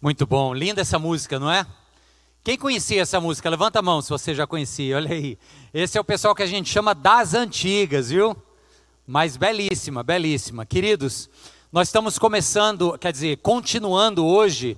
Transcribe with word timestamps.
Muito 0.00 0.28
bom, 0.28 0.54
linda 0.54 0.82
essa 0.82 0.96
música, 0.96 1.40
não 1.40 1.50
é? 1.50 1.66
Quem 2.44 2.56
conhecia 2.56 3.02
essa 3.02 3.20
música? 3.20 3.50
Levanta 3.50 3.80
a 3.80 3.82
mão 3.82 4.00
se 4.00 4.08
você 4.08 4.32
já 4.32 4.46
conhecia, 4.46 4.94
olha 4.94 5.12
aí. 5.12 5.36
Esse 5.74 5.98
é 5.98 6.00
o 6.00 6.04
pessoal 6.04 6.36
que 6.36 6.42
a 6.42 6.46
gente 6.46 6.70
chama 6.70 6.94
das 6.94 7.34
antigas, 7.34 8.10
viu? 8.10 8.36
Mas 9.04 9.36
belíssima, 9.36 10.04
belíssima. 10.04 10.64
Queridos, 10.64 11.28
nós 11.72 11.88
estamos 11.88 12.16
começando, 12.16 12.96
quer 12.96 13.10
dizer, 13.10 13.38
continuando 13.38 14.24
hoje 14.24 14.76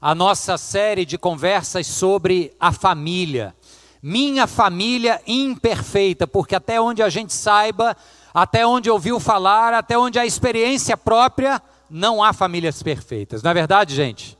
a 0.00 0.14
nossa 0.14 0.56
série 0.56 1.04
de 1.04 1.18
conversas 1.18 1.88
sobre 1.88 2.54
a 2.60 2.70
família. 2.70 3.56
Minha 4.00 4.46
família 4.46 5.20
imperfeita, 5.26 6.28
porque 6.28 6.54
até 6.54 6.80
onde 6.80 7.02
a 7.02 7.08
gente 7.08 7.32
saiba, 7.32 7.96
até 8.32 8.64
onde 8.64 8.88
ouviu 8.88 9.18
falar, 9.18 9.74
até 9.74 9.98
onde 9.98 10.16
a 10.16 10.24
experiência 10.24 10.96
própria, 10.96 11.60
não 11.90 12.22
há 12.22 12.32
famílias 12.32 12.80
perfeitas. 12.84 13.42
Não 13.42 13.50
é 13.50 13.54
verdade, 13.54 13.96
gente? 13.96 14.38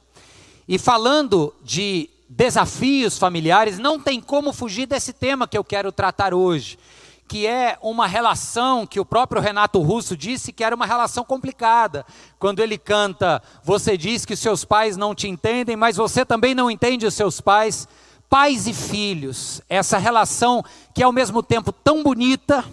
E 0.70 0.78
falando 0.78 1.52
de 1.64 2.08
desafios 2.28 3.18
familiares, 3.18 3.76
não 3.76 3.98
tem 3.98 4.20
como 4.20 4.52
fugir 4.52 4.86
desse 4.86 5.12
tema 5.12 5.48
que 5.48 5.58
eu 5.58 5.64
quero 5.64 5.90
tratar 5.90 6.32
hoje, 6.32 6.78
que 7.26 7.44
é 7.44 7.76
uma 7.82 8.06
relação 8.06 8.86
que 8.86 9.00
o 9.00 9.04
próprio 9.04 9.42
Renato 9.42 9.80
Russo 9.80 10.16
disse 10.16 10.52
que 10.52 10.62
era 10.62 10.76
uma 10.76 10.86
relação 10.86 11.24
complicada. 11.24 12.06
Quando 12.38 12.60
ele 12.60 12.78
canta, 12.78 13.42
você 13.64 13.96
diz 13.96 14.24
que 14.24 14.36
seus 14.36 14.64
pais 14.64 14.96
não 14.96 15.12
te 15.12 15.26
entendem, 15.26 15.74
mas 15.74 15.96
você 15.96 16.24
também 16.24 16.54
não 16.54 16.70
entende 16.70 17.04
os 17.04 17.14
seus 17.14 17.40
pais. 17.40 17.88
Pais 18.28 18.68
e 18.68 18.72
filhos, 18.72 19.60
essa 19.68 19.98
relação 19.98 20.64
que 20.94 21.02
é 21.02 21.04
ao 21.04 21.10
mesmo 21.10 21.42
tempo 21.42 21.72
tão 21.72 22.04
bonita, 22.04 22.64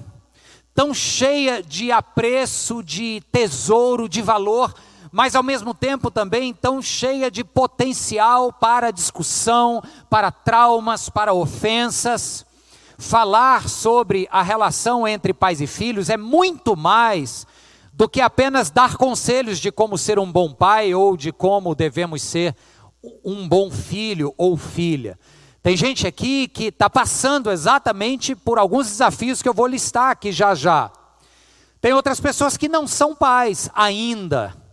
tão 0.76 0.94
cheia 0.94 1.64
de 1.64 1.92
apreço, 1.92 2.84
de 2.84 3.24
tesouro, 3.32 4.08
de 4.08 4.22
valor, 4.22 4.76
mas 5.18 5.34
ao 5.34 5.42
mesmo 5.42 5.74
tempo 5.74 6.12
também 6.12 6.54
tão 6.54 6.80
cheia 6.80 7.32
de 7.32 7.44
potencial 7.44 8.54
para 8.54 8.92
discussão, 8.92 9.82
para 10.12 10.30
traumas, 10.30 11.10
para 11.10 11.34
ofensas. 11.34 12.46
Falar 13.00 13.68
sobre 13.68 14.28
a 14.30 14.44
relação 14.44 15.08
entre 15.08 15.34
pais 15.34 15.60
e 15.60 15.66
filhos 15.66 16.12
é 16.12 16.18
muito 16.18 16.76
mais 16.78 17.48
do 17.92 18.08
que 18.08 18.22
apenas 18.22 18.70
dar 18.70 18.96
conselhos 18.96 19.58
de 19.58 19.72
como 19.72 19.98
ser 19.98 20.20
um 20.20 20.32
bom 20.32 20.54
pai 20.54 20.94
ou 20.94 21.18
de 21.18 21.32
como 21.32 21.74
devemos 21.74 22.22
ser 22.22 22.56
um 23.26 23.50
bom 23.50 23.72
filho 23.72 24.36
ou 24.38 24.56
filha. 24.56 25.18
Tem 25.64 25.76
gente 25.76 26.06
aqui 26.06 26.48
que 26.48 26.66
está 26.66 26.92
passando 26.92 27.50
exatamente 27.50 28.36
por 28.36 28.60
alguns 28.60 28.86
desafios 28.86 29.42
que 29.42 29.50
eu 29.50 29.54
vou 29.56 29.66
listar 29.66 30.12
aqui 30.12 30.32
já 30.32 30.54
já. 30.54 30.92
Tem 31.82 31.92
outras 31.92 32.20
pessoas 32.20 32.56
que 32.56 32.70
não 32.70 32.86
são 32.86 33.16
pais 33.16 33.68
ainda 33.74 34.67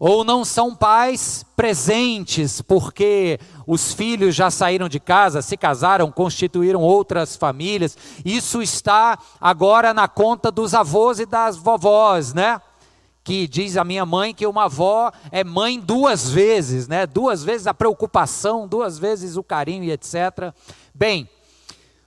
ou 0.00 0.22
não 0.22 0.44
são 0.44 0.74
pais 0.74 1.44
presentes 1.56 2.62
porque 2.62 3.38
os 3.66 3.92
filhos 3.92 4.34
já 4.34 4.50
saíram 4.50 4.88
de 4.88 5.00
casa, 5.00 5.42
se 5.42 5.56
casaram, 5.56 6.10
constituíram 6.10 6.80
outras 6.80 7.36
famílias. 7.36 7.96
Isso 8.24 8.62
está 8.62 9.18
agora 9.40 9.92
na 9.92 10.06
conta 10.06 10.50
dos 10.50 10.74
avós 10.74 11.18
e 11.18 11.26
das 11.26 11.56
vovós, 11.56 12.32
né? 12.32 12.60
Que 13.24 13.46
diz 13.46 13.76
a 13.76 13.84
minha 13.84 14.06
mãe 14.06 14.32
que 14.32 14.46
uma 14.46 14.64
avó 14.64 15.12
é 15.30 15.42
mãe 15.42 15.78
duas 15.78 16.30
vezes, 16.30 16.86
né? 16.86 17.06
Duas 17.06 17.42
vezes 17.42 17.66
a 17.66 17.74
preocupação, 17.74 18.66
duas 18.66 18.98
vezes 18.98 19.36
o 19.36 19.42
carinho 19.42 19.84
e 19.84 19.90
etc. 19.90 20.52
Bem, 20.94 21.28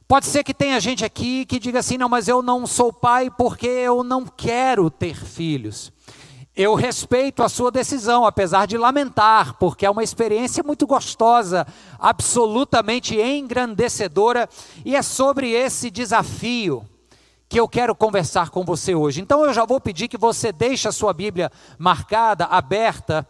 Pode 0.07 0.25
ser 0.25 0.43
que 0.43 0.53
tenha 0.53 0.77
gente 0.77 1.05
aqui 1.05 1.45
que 1.45 1.57
diga 1.57 1.79
assim: 1.79 1.97
não, 1.97 2.09
mas 2.09 2.27
eu 2.27 2.41
não 2.41 2.67
sou 2.67 2.91
pai 2.91 3.29
porque 3.29 3.65
eu 3.65 4.03
não 4.03 4.25
quero 4.25 4.89
ter 4.89 5.15
filhos. 5.15 5.89
Eu 6.55 6.75
respeito 6.75 7.43
a 7.43 7.49
sua 7.49 7.71
decisão, 7.71 8.25
apesar 8.25 8.65
de 8.65 8.77
lamentar, 8.77 9.53
porque 9.57 9.85
é 9.85 9.89
uma 9.89 10.03
experiência 10.03 10.61
muito 10.61 10.85
gostosa, 10.85 11.65
absolutamente 11.97 13.15
engrandecedora, 13.15 14.49
e 14.83 14.95
é 14.95 15.01
sobre 15.01 15.51
esse 15.51 15.89
desafio 15.89 16.85
que 17.47 17.57
eu 17.59 17.69
quero 17.69 17.95
conversar 17.95 18.49
com 18.49 18.65
você 18.65 18.93
hoje. 18.93 19.21
Então 19.21 19.45
eu 19.45 19.53
já 19.53 19.65
vou 19.65 19.79
pedir 19.79 20.09
que 20.09 20.17
você 20.17 20.51
deixe 20.51 20.87
a 20.87 20.91
sua 20.91 21.13
Bíblia 21.13 21.49
marcada, 21.77 22.45
aberta, 22.45 23.25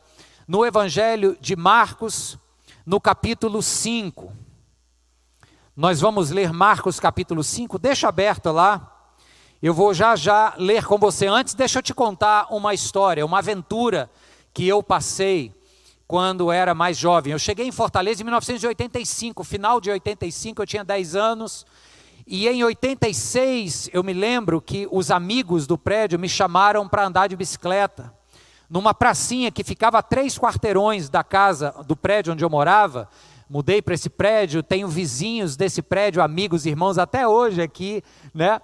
no 0.47 0.66
Evangelho 0.66 1.38
de 1.40 1.56
Marcos, 1.56 2.40
no 2.85 3.00
capítulo 3.00 3.62
5. 3.62 4.34
Nós 5.75 6.01
vamos 6.01 6.31
ler 6.31 6.51
Marcos 6.51 7.00
capítulo 7.00 7.44
5, 7.44 7.78
deixa 7.78 8.07
aberto 8.09 8.51
lá. 8.51 9.00
Eu 9.61 9.75
vou 9.75 9.94
já 9.94 10.16
já 10.16 10.55
ler 10.57 10.83
com 10.83 10.97
você. 10.97 11.27
Antes, 11.27 11.53
deixa 11.53 11.77
eu 11.77 11.83
te 11.83 11.94
contar 11.94 12.47
uma 12.49 12.73
história, 12.73 13.23
uma 13.23 13.38
aventura 13.38 14.09
que 14.51 14.67
eu 14.67 14.81
passei 14.81 15.53
quando 16.07 16.51
era 16.51 16.73
mais 16.73 16.97
jovem. 16.97 17.31
Eu 17.31 17.38
cheguei 17.38 17.67
em 17.67 17.71
Fortaleza 17.71 18.21
em 18.21 18.25
1985, 18.25 19.44
final 19.44 19.79
de 19.79 19.91
85, 19.91 20.63
eu 20.63 20.66
tinha 20.66 20.83
10 20.83 21.16
anos. 21.16 21.63
E 22.25 22.47
em 22.47 22.63
86, 22.63 23.91
eu 23.94 24.03
me 24.03 24.13
lembro 24.13 24.59
que 24.59 24.88
os 24.89 25.11
amigos 25.11 25.67
do 25.67 25.77
prédio 25.77 26.17
me 26.17 26.27
chamaram 26.27 26.88
para 26.89 27.05
andar 27.05 27.27
de 27.27 27.35
bicicleta. 27.35 28.11
Numa 28.67 28.95
pracinha 28.95 29.51
que 29.51 29.63
ficava 29.63 30.00
a 30.00 30.01
três 30.01 30.39
quarteirões 30.39 31.07
da 31.07 31.23
casa, 31.23 31.71
do 31.85 31.95
prédio 31.95 32.33
onde 32.33 32.44
eu 32.44 32.50
morava. 32.50 33.07
Mudei 33.47 33.79
para 33.79 33.94
esse 33.94 34.09
prédio, 34.09 34.63
tenho 34.63 34.88
vizinhos 34.88 35.55
desse 35.55 35.81
prédio, 35.81 36.23
amigos, 36.23 36.66
irmãos 36.66 36.97
até 36.97 37.27
hoje 37.27 37.61
aqui, 37.61 38.01
né? 38.33 38.59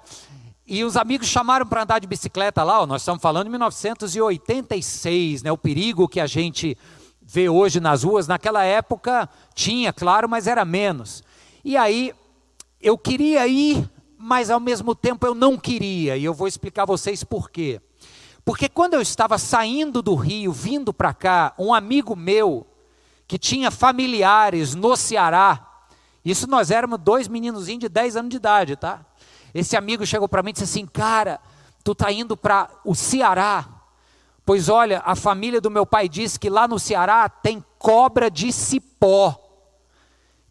E 0.70 0.84
os 0.84 0.98
amigos 0.98 1.28
chamaram 1.28 1.66
para 1.66 1.84
andar 1.84 2.00
de 2.00 2.08
bicicleta 2.08 2.62
lá, 2.62 2.82
ó, 2.82 2.86
nós 2.86 3.02
estamos 3.02 3.22
falando 3.22 3.46
de 3.46 3.52
1986, 3.52 5.42
né, 5.42 5.50
o 5.50 5.58
perigo 5.58 6.10
que 6.10 6.20
a 6.20 6.28
gente 6.28 6.78
vê 7.22 7.48
hoje 7.48 7.80
nas 7.80 8.04
ruas, 8.04 8.28
naquela 8.28 8.66
época 8.66 9.30
tinha, 9.56 9.94
claro, 9.94 10.28
mas 10.28 10.46
era 10.46 10.66
menos. 10.66 11.24
E 11.64 11.78
aí 11.78 12.14
eu 12.82 12.98
queria 12.98 13.48
ir, 13.48 13.90
mas 14.18 14.50
ao 14.50 14.60
mesmo 14.60 14.94
tempo 14.94 15.26
eu 15.26 15.34
não 15.34 15.58
queria, 15.58 16.18
e 16.18 16.26
eu 16.26 16.34
vou 16.34 16.50
explicar 16.50 16.84
a 16.84 16.88
vocês 16.88 17.24
por 17.24 17.50
quê. 17.50 17.80
Porque 18.44 18.68
quando 18.68 18.96
eu 18.96 19.02
estava 19.02 19.38
saindo 19.38 20.02
do 20.02 20.16
Rio, 20.16 20.52
vindo 20.52 20.94
para 20.94 21.14
cá, 21.14 21.54
um 21.58 21.74
amigo 21.74 22.14
meu, 22.14 22.68
que 23.26 23.38
tinha 23.38 23.72
familiares 23.72 24.76
no 24.76 24.98
Ceará, 24.98 25.66
isso 26.26 26.46
nós 26.46 26.72
éramos 26.72 27.00
dois 27.00 27.30
meninozinhos 27.30 27.80
de 27.80 27.88
10 27.88 28.18
anos 28.18 28.30
de 28.32 28.36
idade, 28.36 28.76
tá? 28.76 29.06
Esse 29.60 29.76
amigo 29.76 30.06
chegou 30.06 30.30
para 30.30 30.44
mim 30.44 30.52
e 30.52 30.54
disse 30.54 30.66
assim: 30.66 30.86
Cara, 30.86 31.40
tu 31.84 31.96
tá 31.96 32.12
indo 32.12 32.38
para 32.38 32.70
o 32.86 32.94
Ceará. 32.94 33.68
Pois 34.46 34.70
olha, 34.70 35.02
a 35.06 35.16
família 35.16 35.60
do 35.60 35.70
meu 35.70 35.86
pai 35.86 36.08
disse 36.08 36.40
que 36.40 36.50
lá 36.50 36.68
no 36.68 36.80
Ceará 36.80 37.28
tem 37.28 37.64
cobra 37.78 38.30
de 38.30 38.52
cipó. 38.52 39.36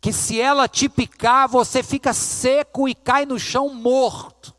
Que 0.01 0.13
se 0.13 0.41
ela 0.41 0.69
te 0.69 0.89
picar, 0.89 1.49
você 1.49 1.83
fica 1.83 2.13
seco 2.13 2.89
e 2.89 2.95
cai 2.95 3.25
no 3.25 3.39
chão 3.39 3.73
morto. 3.73 4.55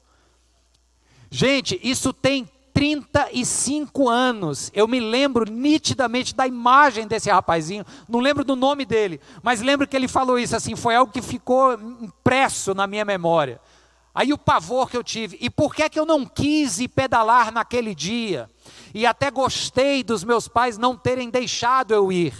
Gente, 1.30 1.80
isso 1.84 2.12
tem 2.14 2.50
35 2.74 4.08
anos. 4.08 4.72
Eu 4.74 4.88
me 4.88 5.00
lembro 5.00 5.52
nitidamente 5.52 6.36
da 6.36 6.48
imagem 6.48 7.08
desse 7.08 7.30
rapazinho. 7.30 7.86
Não 8.08 8.20
lembro 8.20 8.44
do 8.44 8.56
nome 8.56 8.86
dele, 8.86 9.20
mas 9.44 9.62
lembro 9.62 9.88
que 9.88 9.96
ele 9.96 10.08
falou 10.08 10.40
isso 10.40 10.56
assim. 10.56 10.76
Foi 10.76 10.96
algo 10.96 11.12
que 11.12 11.22
ficou 11.22 11.74
impresso 11.74 12.74
na 12.74 12.88
minha 12.88 13.04
memória. 13.04 13.60
Aí 14.18 14.34
o 14.34 14.38
pavor 14.38 14.90
que 14.90 14.98
eu 14.98 15.04
tive. 15.04 15.38
E 15.40 15.48
por 15.48 15.76
que 15.76 15.84
é 15.84 15.90
que 15.90 16.00
eu 16.00 16.06
não 16.06 16.26
quis 16.26 16.80
ir 16.80 16.88
pedalar 16.88 17.52
naquele 17.52 17.94
dia? 17.94 18.50
E 18.92 19.06
até 19.06 19.30
gostei 19.30 20.04
dos 20.04 20.24
meus 20.24 20.48
pais 20.48 20.76
não 20.76 20.98
terem 20.98 21.30
deixado 21.30 21.94
eu 21.94 22.12
ir. 22.12 22.34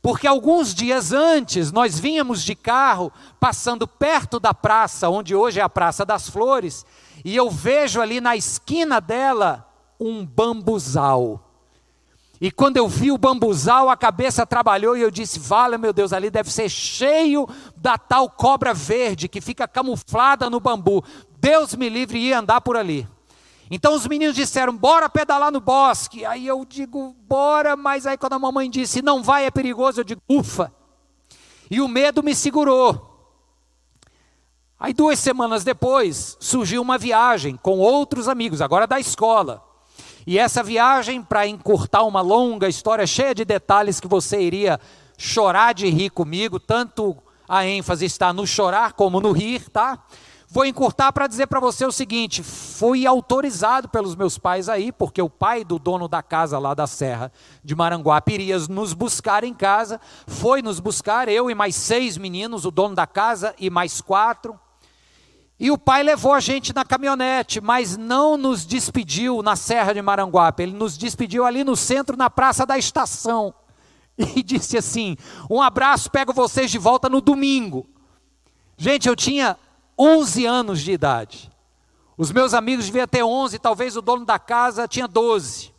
Porque 0.00 0.28
alguns 0.28 0.72
dias 0.72 1.12
antes 1.12 1.72
nós 1.72 1.98
vínhamos 1.98 2.44
de 2.44 2.54
carro 2.54 3.12
passando 3.40 3.84
perto 3.84 4.38
da 4.38 4.54
praça, 4.54 5.08
onde 5.08 5.34
hoje 5.34 5.58
é 5.58 5.62
a 5.64 5.68
Praça 5.68 6.06
das 6.06 6.30
Flores, 6.30 6.86
e 7.24 7.34
eu 7.34 7.50
vejo 7.50 8.00
ali 8.00 8.20
na 8.20 8.36
esquina 8.36 9.00
dela 9.00 9.68
um 9.98 10.24
bambuzal. 10.24 11.47
E 12.40 12.52
quando 12.52 12.76
eu 12.76 12.88
vi 12.88 13.10
o 13.10 13.18
bambuzal, 13.18 13.90
a 13.90 13.96
cabeça 13.96 14.46
trabalhou 14.46 14.96
e 14.96 15.00
eu 15.00 15.10
disse: 15.10 15.40
Vale, 15.40 15.76
meu 15.76 15.92
Deus, 15.92 16.12
ali 16.12 16.30
deve 16.30 16.52
ser 16.52 16.68
cheio 16.68 17.48
da 17.76 17.98
tal 17.98 18.30
cobra 18.30 18.72
verde 18.72 19.28
que 19.28 19.40
fica 19.40 19.66
camuflada 19.66 20.48
no 20.48 20.60
bambu. 20.60 21.04
Deus 21.40 21.74
me 21.74 21.88
livre 21.88 22.18
e 22.18 22.32
andar 22.32 22.60
por 22.60 22.76
ali. 22.76 23.08
Então 23.70 23.94
os 23.94 24.06
meninos 24.06 24.36
disseram: 24.36 24.76
Bora 24.76 25.08
pedalar 25.08 25.50
no 25.50 25.60
bosque. 25.60 26.24
Aí 26.24 26.46
eu 26.46 26.64
digo: 26.64 27.16
Bora, 27.26 27.76
mas 27.76 28.06
aí 28.06 28.16
quando 28.16 28.34
a 28.34 28.38
mamãe 28.38 28.70
disse: 28.70 29.02
Não 29.02 29.20
vai, 29.20 29.44
é 29.44 29.50
perigoso, 29.50 30.00
eu 30.00 30.04
digo: 30.04 30.22
Ufa. 30.28 30.72
E 31.68 31.80
o 31.80 31.88
medo 31.88 32.22
me 32.22 32.36
segurou. 32.36 33.06
Aí 34.78 34.94
duas 34.94 35.18
semanas 35.18 35.64
depois 35.64 36.36
surgiu 36.38 36.80
uma 36.80 36.96
viagem 36.96 37.56
com 37.56 37.78
outros 37.78 38.28
amigos, 38.28 38.62
agora 38.62 38.86
da 38.86 39.00
escola. 39.00 39.67
E 40.26 40.38
essa 40.38 40.62
viagem, 40.62 41.22
para 41.22 41.46
encurtar 41.46 42.02
uma 42.02 42.20
longa 42.20 42.68
história 42.68 43.06
cheia 43.06 43.34
de 43.34 43.44
detalhes 43.44 44.00
que 44.00 44.08
você 44.08 44.40
iria 44.40 44.78
chorar 45.16 45.74
de 45.74 45.88
rir 45.88 46.10
comigo, 46.10 46.60
tanto 46.60 47.16
a 47.48 47.66
ênfase 47.66 48.04
está 48.04 48.32
no 48.32 48.46
chorar 48.46 48.92
como 48.92 49.20
no 49.20 49.32
rir, 49.32 49.68
tá? 49.70 50.04
Vou 50.50 50.64
encurtar 50.64 51.12
para 51.12 51.26
dizer 51.26 51.46
para 51.46 51.60
você 51.60 51.84
o 51.84 51.92
seguinte: 51.92 52.42
fui 52.42 53.06
autorizado 53.06 53.88
pelos 53.88 54.16
meus 54.16 54.38
pais 54.38 54.68
aí, 54.68 54.90
porque 54.90 55.20
o 55.20 55.28
pai 55.28 55.62
do 55.62 55.78
dono 55.78 56.08
da 56.08 56.22
casa 56.22 56.58
lá 56.58 56.72
da 56.72 56.86
Serra 56.86 57.30
de 57.62 57.74
Maranguape 57.74 58.32
iria 58.32 58.58
nos 58.60 58.94
buscar 58.94 59.44
em 59.44 59.52
casa, 59.52 60.00
foi 60.26 60.62
nos 60.62 60.80
buscar, 60.80 61.28
eu 61.28 61.50
e 61.50 61.54
mais 61.54 61.74
seis 61.74 62.16
meninos, 62.16 62.64
o 62.64 62.70
dono 62.70 62.94
da 62.94 63.06
casa 63.06 63.54
e 63.58 63.68
mais 63.68 64.00
quatro. 64.00 64.58
E 65.60 65.70
o 65.70 65.78
pai 65.78 66.04
levou 66.04 66.32
a 66.32 66.40
gente 66.40 66.72
na 66.72 66.84
caminhonete, 66.84 67.60
mas 67.60 67.96
não 67.96 68.36
nos 68.36 68.64
despediu 68.64 69.42
na 69.42 69.56
Serra 69.56 69.92
de 69.92 70.00
Maranguape, 70.00 70.62
ele 70.62 70.72
nos 70.72 70.96
despediu 70.96 71.44
ali 71.44 71.64
no 71.64 71.74
centro, 71.74 72.16
na 72.16 72.30
Praça 72.30 72.64
da 72.64 72.78
Estação. 72.78 73.54
E 74.34 74.42
disse 74.42 74.76
assim: 74.76 75.16
Um 75.48 75.62
abraço, 75.62 76.10
pego 76.10 76.32
vocês 76.32 76.72
de 76.72 76.78
volta 76.78 77.08
no 77.08 77.20
domingo. 77.20 77.86
Gente, 78.76 79.08
eu 79.08 79.14
tinha 79.14 79.56
11 79.96 80.44
anos 80.44 80.80
de 80.80 80.90
idade. 80.90 81.50
Os 82.16 82.32
meus 82.32 82.52
amigos 82.52 82.86
deviam 82.86 83.06
ter 83.06 83.22
11, 83.22 83.60
talvez 83.60 83.96
o 83.96 84.02
dono 84.02 84.24
da 84.24 84.36
casa 84.36 84.88
tinha 84.88 85.06
12. 85.06 85.72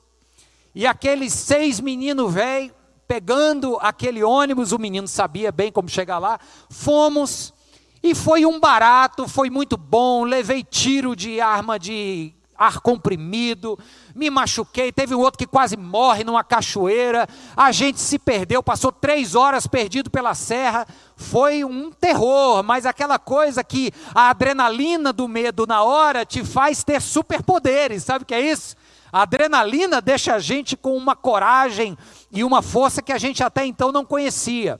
E 0.73 0.87
aqueles 0.87 1.33
seis 1.33 1.81
meninos 1.81 2.33
velhos, 2.33 2.71
pegando 3.05 3.77
aquele 3.81 4.23
ônibus, 4.23 4.71
o 4.71 4.79
menino 4.79 5.07
sabia 5.07 5.51
bem 5.51 5.69
como 5.69 5.89
chegar 5.89 6.17
lá, 6.17 6.39
fomos 6.69 7.53
e 8.01 8.15
foi 8.15 8.45
um 8.45 8.59
barato, 8.59 9.27
foi 9.27 9.49
muito 9.49 9.75
bom. 9.77 10.23
Levei 10.23 10.63
tiro 10.63 11.15
de 11.15 11.41
arma 11.41 11.77
de 11.77 12.33
ar 12.59 12.81
comprimido, 12.81 13.79
me 14.13 14.29
machuquei. 14.29 14.91
Teve 14.91 15.15
um 15.15 15.19
outro 15.19 15.37
que 15.37 15.47
quase 15.47 15.77
morre 15.77 16.25
numa 16.25 16.43
cachoeira. 16.43 17.27
A 17.55 17.71
gente 17.71 17.99
se 17.99 18.19
perdeu, 18.19 18.61
passou 18.61 18.91
três 18.91 19.33
horas 19.33 19.65
perdido 19.65 20.09
pela 20.09 20.35
serra. 20.35 20.85
Foi 21.15 21.63
um 21.63 21.89
terror, 21.89 22.61
mas 22.61 22.85
aquela 22.85 23.17
coisa 23.17 23.63
que 23.63 23.93
a 24.13 24.29
adrenalina 24.29 25.13
do 25.13 25.27
medo 25.27 25.65
na 25.65 25.83
hora 25.83 26.25
te 26.25 26.43
faz 26.43 26.83
ter 26.83 27.01
superpoderes, 27.01 28.03
sabe 28.03 28.23
o 28.23 28.25
que 28.25 28.35
é 28.35 28.41
isso? 28.41 28.75
A 29.11 29.23
adrenalina 29.23 30.01
deixa 30.01 30.35
a 30.35 30.39
gente 30.39 30.77
com 30.77 30.95
uma 30.95 31.15
coragem 31.15 31.97
e 32.31 32.43
uma 32.43 32.61
força 32.61 33.01
que 33.01 33.11
a 33.11 33.17
gente 33.17 33.43
até 33.43 33.65
então 33.65 33.91
não 33.91 34.05
conhecia. 34.05 34.79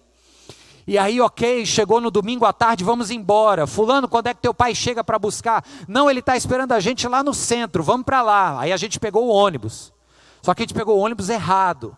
E 0.89 0.97
aí, 0.97 1.21
ok, 1.21 1.67
chegou 1.67 2.01
no 2.01 2.09
domingo 2.09 2.45
à 2.45 2.51
tarde, 2.51 2.83
vamos 2.83 3.11
embora. 3.11 3.67
Fulano, 3.67 4.07
quando 4.07 4.25
é 4.25 4.33
que 4.33 4.41
teu 4.41 4.55
pai 4.55 4.73
chega 4.73 5.03
para 5.03 5.19
buscar? 5.19 5.63
Não, 5.87 6.09
ele 6.09 6.19
está 6.19 6.35
esperando 6.35 6.71
a 6.71 6.79
gente 6.79 7.07
lá 7.07 7.21
no 7.21 7.31
centro, 7.31 7.83
vamos 7.83 8.03
para 8.03 8.23
lá. 8.23 8.59
Aí 8.59 8.73
a 8.73 8.75
gente 8.75 8.99
pegou 8.99 9.27
o 9.27 9.29
ônibus. 9.29 9.93
Só 10.41 10.51
que 10.51 10.63
a 10.63 10.65
gente 10.65 10.73
pegou 10.73 10.97
o 10.97 10.99
ônibus 10.99 11.29
errado. 11.29 11.95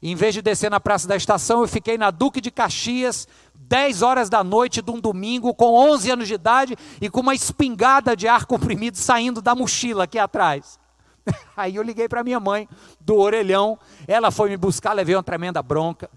E 0.00 0.12
em 0.12 0.14
vez 0.14 0.34
de 0.34 0.40
descer 0.40 0.70
na 0.70 0.78
praça 0.78 1.08
da 1.08 1.16
estação, 1.16 1.62
eu 1.62 1.66
fiquei 1.66 1.98
na 1.98 2.12
Duque 2.12 2.40
de 2.40 2.52
Caxias, 2.52 3.26
10 3.56 4.02
horas 4.02 4.28
da 4.28 4.44
noite 4.44 4.80
de 4.80 4.90
um 4.92 5.00
domingo, 5.00 5.52
com 5.52 5.74
11 5.74 6.08
anos 6.08 6.28
de 6.28 6.34
idade 6.34 6.76
e 7.00 7.10
com 7.10 7.18
uma 7.18 7.34
espingarda 7.34 8.14
de 8.14 8.28
ar 8.28 8.46
comprimido 8.46 8.98
saindo 8.98 9.42
da 9.42 9.52
mochila 9.52 10.04
aqui 10.04 10.16
atrás. 10.16 10.78
Aí 11.56 11.74
eu 11.74 11.82
liguei 11.82 12.08
para 12.08 12.22
minha 12.22 12.38
mãe, 12.38 12.68
do 13.00 13.16
orelhão, 13.16 13.76
ela 14.06 14.30
foi 14.30 14.48
me 14.48 14.56
buscar, 14.56 14.92
levei 14.92 15.16
uma 15.16 15.24
tremenda 15.24 15.60
bronca 15.60 16.08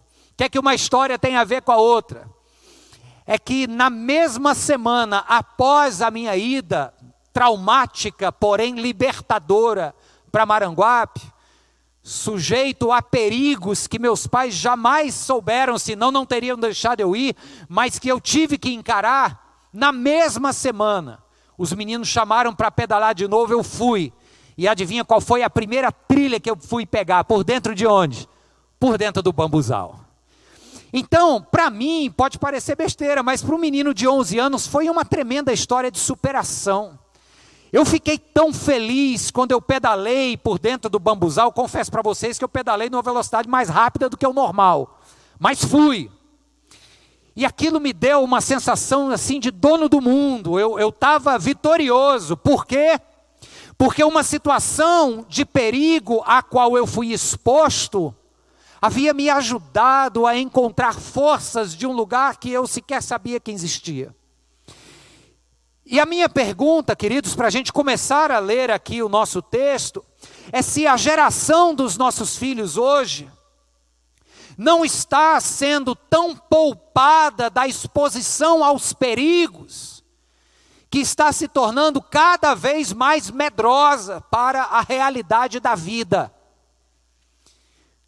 que 0.41 0.45
é 0.45 0.49
que 0.49 0.57
uma 0.57 0.73
história 0.73 1.19
tem 1.19 1.35
a 1.35 1.43
ver 1.43 1.61
com 1.61 1.71
a 1.71 1.77
outra? 1.77 2.27
É 3.27 3.37
que 3.37 3.67
na 3.67 3.91
mesma 3.91 4.55
semana 4.55 5.19
após 5.27 6.01
a 6.01 6.09
minha 6.09 6.35
ida 6.35 6.91
traumática, 7.31 8.31
porém 8.31 8.73
libertadora 8.81 9.93
para 10.31 10.43
Maranguape, 10.43 11.21
sujeito 12.01 12.91
a 12.91 13.03
perigos 13.03 13.85
que 13.85 13.99
meus 13.99 14.25
pais 14.25 14.55
jamais 14.55 15.13
souberam, 15.13 15.77
senão 15.77 16.09
não 16.09 16.25
teriam 16.25 16.57
deixado 16.57 17.01
eu 17.01 17.15
ir, 17.15 17.35
mas 17.69 17.99
que 17.99 18.09
eu 18.09 18.19
tive 18.19 18.57
que 18.57 18.73
encarar, 18.73 19.67
na 19.71 19.91
mesma 19.91 20.51
semana, 20.53 21.23
os 21.55 21.71
meninos 21.71 22.07
chamaram 22.07 22.51
para 22.51 22.71
pedalar 22.71 23.13
de 23.13 23.27
novo, 23.27 23.53
eu 23.53 23.63
fui. 23.63 24.11
E 24.57 24.67
adivinha 24.67 25.05
qual 25.05 25.21
foi 25.21 25.43
a 25.43 25.51
primeira 25.51 25.91
trilha 25.91 26.39
que 26.39 26.49
eu 26.49 26.57
fui 26.57 26.83
pegar? 26.83 27.25
Por 27.25 27.43
dentro 27.43 27.75
de 27.75 27.85
onde? 27.85 28.27
Por 28.79 28.97
dentro 28.97 29.21
do 29.21 29.31
bambuzal. 29.31 30.10
Então, 30.93 31.41
para 31.41 31.69
mim, 31.69 32.13
pode 32.15 32.37
parecer 32.37 32.75
besteira, 32.75 33.23
mas 33.23 33.41
para 33.41 33.55
um 33.55 33.57
menino 33.57 33.93
de 33.93 34.07
11 34.07 34.37
anos 34.39 34.67
foi 34.67 34.89
uma 34.89 35.05
tremenda 35.05 35.53
história 35.53 35.89
de 35.89 35.97
superação. 35.97 36.99
Eu 37.71 37.85
fiquei 37.85 38.17
tão 38.17 38.51
feliz 38.51 39.31
quando 39.31 39.53
eu 39.53 39.61
pedalei 39.61 40.35
por 40.35 40.59
dentro 40.59 40.89
do 40.89 40.99
bambuzal. 40.99 41.53
Confesso 41.53 41.89
para 41.89 42.01
vocês 42.01 42.37
que 42.37 42.43
eu 42.43 42.49
pedalei 42.49 42.89
numa 42.89 43.01
velocidade 43.01 43.47
mais 43.47 43.69
rápida 43.69 44.09
do 44.09 44.17
que 44.17 44.27
o 44.27 44.33
normal, 44.33 44.99
mas 45.39 45.63
fui. 45.63 46.11
E 47.33 47.45
aquilo 47.45 47.79
me 47.79 47.93
deu 47.93 48.21
uma 48.23 48.41
sensação 48.41 49.09
assim 49.09 49.39
de 49.39 49.49
dono 49.49 49.87
do 49.87 50.01
mundo. 50.01 50.59
Eu 50.59 50.89
estava 50.89 51.39
vitorioso. 51.39 52.35
Por 52.35 52.65
quê? 52.65 52.99
Porque 53.77 54.03
uma 54.03 54.21
situação 54.21 55.25
de 55.29 55.45
perigo 55.45 56.21
a 56.25 56.43
qual 56.43 56.75
eu 56.75 56.85
fui 56.85 57.13
exposto 57.13 58.13
havia 58.81 59.13
me 59.13 59.29
ajudado 59.29 60.25
a 60.25 60.35
encontrar 60.35 60.95
forças 60.95 61.75
de 61.75 61.85
um 61.85 61.91
lugar 61.91 62.37
que 62.37 62.49
eu 62.49 62.65
sequer 62.65 63.03
sabia 63.03 63.39
que 63.39 63.51
existia. 63.51 64.15
E 65.85 65.99
a 65.99 66.05
minha 66.05 66.27
pergunta, 66.27 66.95
queridos, 66.95 67.35
para 67.35 67.47
a 67.47 67.51
gente 67.51 67.71
começar 67.71 68.31
a 68.31 68.39
ler 68.39 68.71
aqui 68.71 69.03
o 69.03 69.09
nosso 69.09 69.41
texto, 69.41 70.03
é 70.51 70.61
se 70.61 70.87
a 70.87 70.97
geração 70.97 71.75
dos 71.75 71.97
nossos 71.97 72.37
filhos 72.37 72.77
hoje 72.77 73.29
não 74.57 74.83
está 74.83 75.39
sendo 75.39 75.95
tão 75.95 76.35
poupada 76.35 77.49
da 77.49 77.67
exposição 77.67 78.63
aos 78.63 78.93
perigos, 78.93 80.03
que 80.89 80.99
está 80.99 81.31
se 81.31 81.47
tornando 81.47 82.01
cada 82.01 82.53
vez 82.53 82.93
mais 82.93 83.29
medrosa 83.29 84.21
para 84.21 84.63
a 84.63 84.81
realidade 84.81 85.59
da 85.59 85.75
vida. 85.75 86.31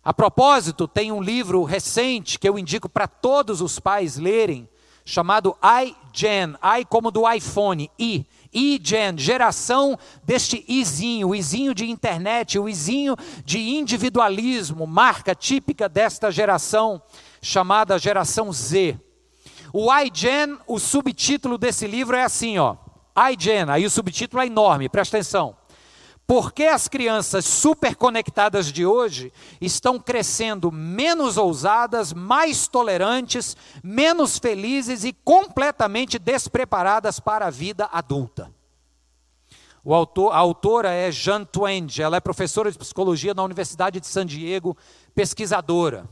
A 0.03 0.13
propósito, 0.13 0.85
tem 0.85 1.13
um 1.13 1.21
livro 1.21 1.63
recente 1.63 2.37
que 2.37 2.47
eu 2.47 2.59
indico 2.59 2.89
para 2.89 3.07
todos 3.07 3.61
os 3.61 3.79
pais 3.79 4.17
lerem, 4.17 4.67
chamado 5.05 5.55
iGen, 5.63 6.55
i 6.61 6.83
como 6.83 7.09
do 7.09 7.29
iPhone, 7.31 7.89
i, 7.97 8.25
iGen, 8.53 9.17
geração 9.17 9.97
deste 10.23 10.65
izinho, 10.67 11.29
o 11.29 11.35
izinho 11.35 11.73
de 11.73 11.89
internet, 11.89 12.59
o 12.59 12.67
izinho 12.67 13.15
de 13.45 13.59
individualismo, 13.59 14.85
marca 14.85 15.33
típica 15.33 15.87
desta 15.87 16.29
geração, 16.29 17.01
chamada 17.41 17.97
geração 17.97 18.51
Z. 18.51 18.99
O 19.71 19.87
iGen, 19.99 20.57
o 20.67 20.79
subtítulo 20.79 21.57
desse 21.57 21.87
livro 21.87 22.17
é 22.17 22.23
assim, 22.23 22.57
ó, 22.59 22.75
iGen, 23.31 23.69
aí 23.69 23.85
o 23.85 23.89
subtítulo 23.89 24.41
é 24.41 24.47
enorme, 24.47 24.89
presta 24.89 25.15
atenção. 25.15 25.55
Porque 26.25 26.63
as 26.63 26.87
crianças 26.87 27.45
superconectadas 27.45 28.71
de 28.71 28.85
hoje 28.85 29.31
estão 29.59 29.99
crescendo 29.99 30.71
menos 30.71 31.37
ousadas, 31.37 32.13
mais 32.13 32.65
tolerantes, 32.67 33.57
menos 33.83 34.37
felizes 34.37 35.03
e 35.03 35.11
completamente 35.11 36.17
despreparadas 36.17 37.19
para 37.19 37.47
a 37.47 37.49
vida 37.49 37.89
adulta. 37.91 38.51
Autor, 39.85 40.31
a 40.31 40.37
autora 40.37 40.91
é 40.91 41.11
Jean 41.11 41.43
Twenge, 41.43 42.01
ela 42.01 42.15
é 42.15 42.21
professora 42.21 42.71
de 42.71 42.77
psicologia 42.77 43.33
na 43.33 43.43
Universidade 43.43 43.99
de 43.99 44.07
San 44.07 44.25
Diego, 44.25 44.77
pesquisadora. 45.13 46.07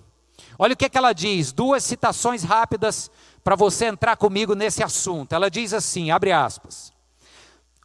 Olha 0.60 0.74
o 0.74 0.78
que, 0.78 0.86
é 0.86 0.90
que 0.90 0.98
ela 0.98 1.14
diz, 1.14 1.54
duas 1.54 1.84
citações 1.86 2.44
rápidas 2.44 3.10
para 3.44 3.56
você 3.56 3.86
entrar 3.86 4.18
comigo 4.18 4.56
nesse 4.56 4.84
assunto. 4.84 5.34
Ela 5.34 5.50
diz 5.50 5.74
assim: 5.74 6.12
abre 6.12 6.34
aspas. 6.34 6.92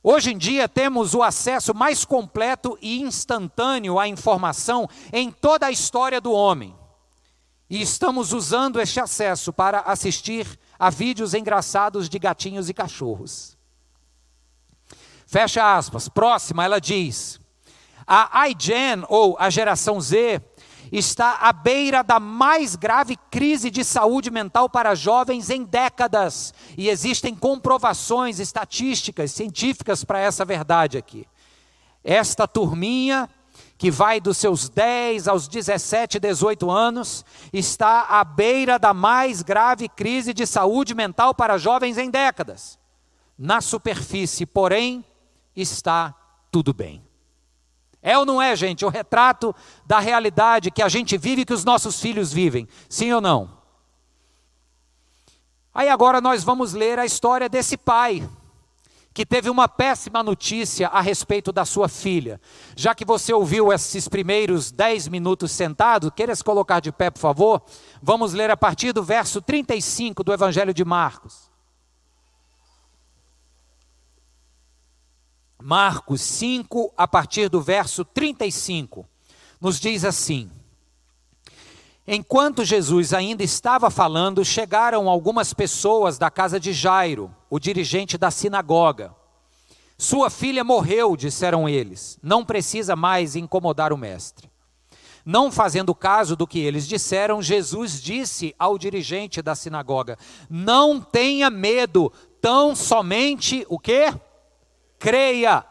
Hoje 0.09 0.31
em 0.31 0.39
dia 0.39 0.69
temos 0.69 1.15
o 1.15 1.23
acesso 1.25 1.75
mais 1.75 2.05
completo 2.05 2.79
e 2.81 3.03
instantâneo 3.03 3.99
à 3.99 4.07
informação 4.07 4.89
em 5.13 5.33
toda 5.33 5.67
a 5.67 5.73
história 5.73 6.21
do 6.21 6.31
homem. 6.31 6.73
E 7.69 7.83
estamos 7.83 8.33
usando 8.33 8.81
este 8.81 9.01
acesso 9.01 9.53
para 9.53 9.81
assistir 9.81 10.47
a 10.79 10.91
vídeos 10.91 11.35
engraçados 11.35 12.09
de 12.09 12.21
gatinhos 12.21 12.69
e 12.69 12.73
cachorros. 12.73 13.59
Fecha 15.27 15.77
aspas. 15.77 16.09
Próxima, 16.09 16.65
ela 16.65 16.81
diz: 16.81 17.41
A 18.07 18.49
iGen, 18.49 19.05
ou 19.09 19.37
a 19.41 19.51
geração 19.51 20.01
Z, 20.01 20.41
está 20.99 21.39
à 21.41 21.53
beira 21.53 22.03
da 22.03 22.19
mais 22.19 22.75
grave 22.75 23.17
crise 23.31 23.71
de 23.71 23.85
saúde 23.85 24.31
mental 24.31 24.69
para 24.69 24.95
jovens 24.95 25.51
em 25.51 25.63
décadas. 25.63 26.55
E 26.77 26.89
existem 26.89 27.35
comprovações 27.35 28.41
estatísticas, 28.41 29.31
científicas 29.33 30.05
para 30.05 30.21
essa 30.21 30.45
verdade 30.45 30.97
aqui. 30.97 31.27
Esta 32.03 32.49
turminha, 32.49 33.29
que 33.77 33.91
vai 33.91 34.21
dos 34.21 34.39
seus 34.39 34.69
10 34.69 35.29
aos 35.29 35.47
17, 35.49 36.19
18 36.19 36.71
anos, 36.71 37.25
está 37.53 38.07
à 38.09 38.25
beira 38.25 38.79
da 38.79 38.95
mais 38.95 39.43
grave 39.43 39.89
crise 39.89 40.33
de 40.33 40.47
saúde 40.47 40.95
mental 40.95 41.35
para 41.35 41.59
jovens 41.59 41.99
em 41.99 42.11
décadas. 42.11 42.79
Na 43.39 43.61
superfície, 43.61 44.47
porém, 44.47 45.05
está 45.55 46.15
tudo 46.51 46.73
bem. 46.73 47.06
É 48.07 48.17
ou 48.17 48.25
não 48.25 48.41
é, 48.41 48.55
gente, 48.55 48.85
o 48.85 48.89
retrato 48.89 49.53
da 49.85 49.99
realidade 49.99 50.71
que 50.71 50.81
a 50.81 50.89
gente 50.89 51.19
vive 51.19 51.43
e 51.43 51.45
que 51.45 51.53
os 51.53 51.65
nossos 51.65 52.01
filhos 52.01 52.33
vivem? 52.33 52.69
Sim 52.89 53.13
ou 53.13 53.21
não? 53.21 53.51
Aí 55.75 55.89
agora 55.89 56.21
nós 56.21 56.45
vamos 56.45 56.73
ler 56.73 57.01
a 57.01 57.05
história 57.05 57.49
desse 57.49 57.77
pai, 57.77 58.23
que 59.13 59.27
teve 59.27 59.51
uma 59.51 59.67
péssima 59.67 60.23
notícia 60.23 60.87
a 60.87 61.01
respeito 61.01 61.51
da 61.51 61.65
sua 61.65 61.89
filha. 61.89 62.41
Já 62.77 62.95
que 62.95 63.05
você 63.05 63.33
ouviu 63.33 63.73
esses 63.73 64.07
primeiros 64.07 64.71
dez 64.71 65.09
minutos 65.09 65.51
sentado, 65.51 66.13
queira 66.13 66.37
se 66.37 66.45
colocar 66.45 66.79
de 66.79 66.93
pé, 66.93 67.11
por 67.11 67.19
favor? 67.19 67.61
Vamos 68.01 68.33
ler 68.33 68.53
a 68.53 68.57
partir 68.57 68.93
do 68.93 69.03
verso 69.03 69.43
35 69.43 70.23
do 70.23 70.33
Evangelho 70.33 70.73
de 70.73 70.85
Marcos. 70.85 71.51
Marcos 75.69 76.21
5, 76.21 76.95
a 76.97 77.09
partir 77.09 77.49
do 77.49 77.61
verso 77.61 78.05
35, 78.05 79.05
nos 79.61 79.81
diz 79.81 80.05
assim: 80.05 80.49
Enquanto 82.07 82.65
Jesus 82.65 83.13
ainda 83.13 83.43
estava 83.43 83.91
falando, 83.91 84.45
chegaram 84.45 85.09
algumas 85.09 85.53
pessoas 85.53 86.19
da 86.19 86.31
casa 86.31 86.61
de 86.61 86.73
Jairo, 86.73 87.35
o 87.51 87.59
dirigente 87.59 88.17
da 88.17 88.31
sinagoga. 88.31 89.13
Sua 89.99 90.31
filha 90.31 90.63
morreu, 90.63 91.17
disseram 91.17 91.69
eles, 91.69 92.17
não 92.23 92.45
precisa 92.45 92.95
mais 92.95 93.35
incomodar 93.35 93.93
o 93.93 93.99
mestre. 93.99 94.49
Não 95.25 95.51
fazendo 95.51 95.93
caso 95.97 96.37
do 96.37 96.47
que 96.47 96.61
eles 96.61 96.87
disseram, 96.87 97.43
Jesus 97.43 98.01
disse 98.01 98.55
ao 98.57 98.79
dirigente 98.79 99.43
da 99.43 99.57
sinagoga: 99.57 100.17
Não 100.49 101.01
tenha 101.01 101.51
medo, 101.51 102.13
tão 102.41 102.77
somente 102.77 103.67
o 103.69 103.81
quê? 103.81 104.15
Creia. 104.99 105.65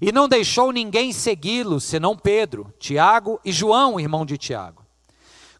E 0.00 0.10
não 0.10 0.28
deixou 0.28 0.72
ninguém 0.72 1.12
segui-lo, 1.12 1.80
senão 1.80 2.16
Pedro, 2.16 2.72
Tiago 2.78 3.40
e 3.44 3.52
João, 3.52 4.00
irmão 4.00 4.26
de 4.26 4.36
Tiago. 4.36 4.82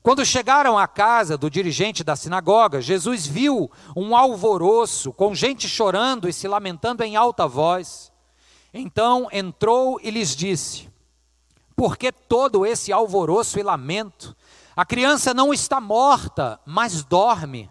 Quando 0.02 0.26
chegaram 0.26 0.76
à 0.76 0.88
casa 0.88 1.38
do 1.38 1.48
dirigente 1.48 2.02
da 2.02 2.16
sinagoga, 2.16 2.80
Jesus 2.80 3.24
viu 3.24 3.70
um 3.96 4.16
alvoroço, 4.16 5.12
com 5.12 5.32
gente 5.32 5.68
chorando 5.68 6.28
e 6.28 6.32
se 6.32 6.48
lamentando 6.48 7.04
em 7.04 7.14
alta 7.14 7.46
voz. 7.46 8.10
Então 8.74 9.28
entrou 9.30 10.00
e 10.02 10.10
lhes 10.10 10.34
disse: 10.34 10.88
Por 11.76 11.96
que 11.96 12.10
todo 12.10 12.66
esse 12.66 12.92
alvoroço 12.92 13.60
e 13.60 13.62
lamento? 13.62 14.36
A 14.74 14.84
criança 14.84 15.32
não 15.32 15.54
está 15.54 15.80
morta, 15.80 16.58
mas 16.66 17.04
dorme. 17.04 17.70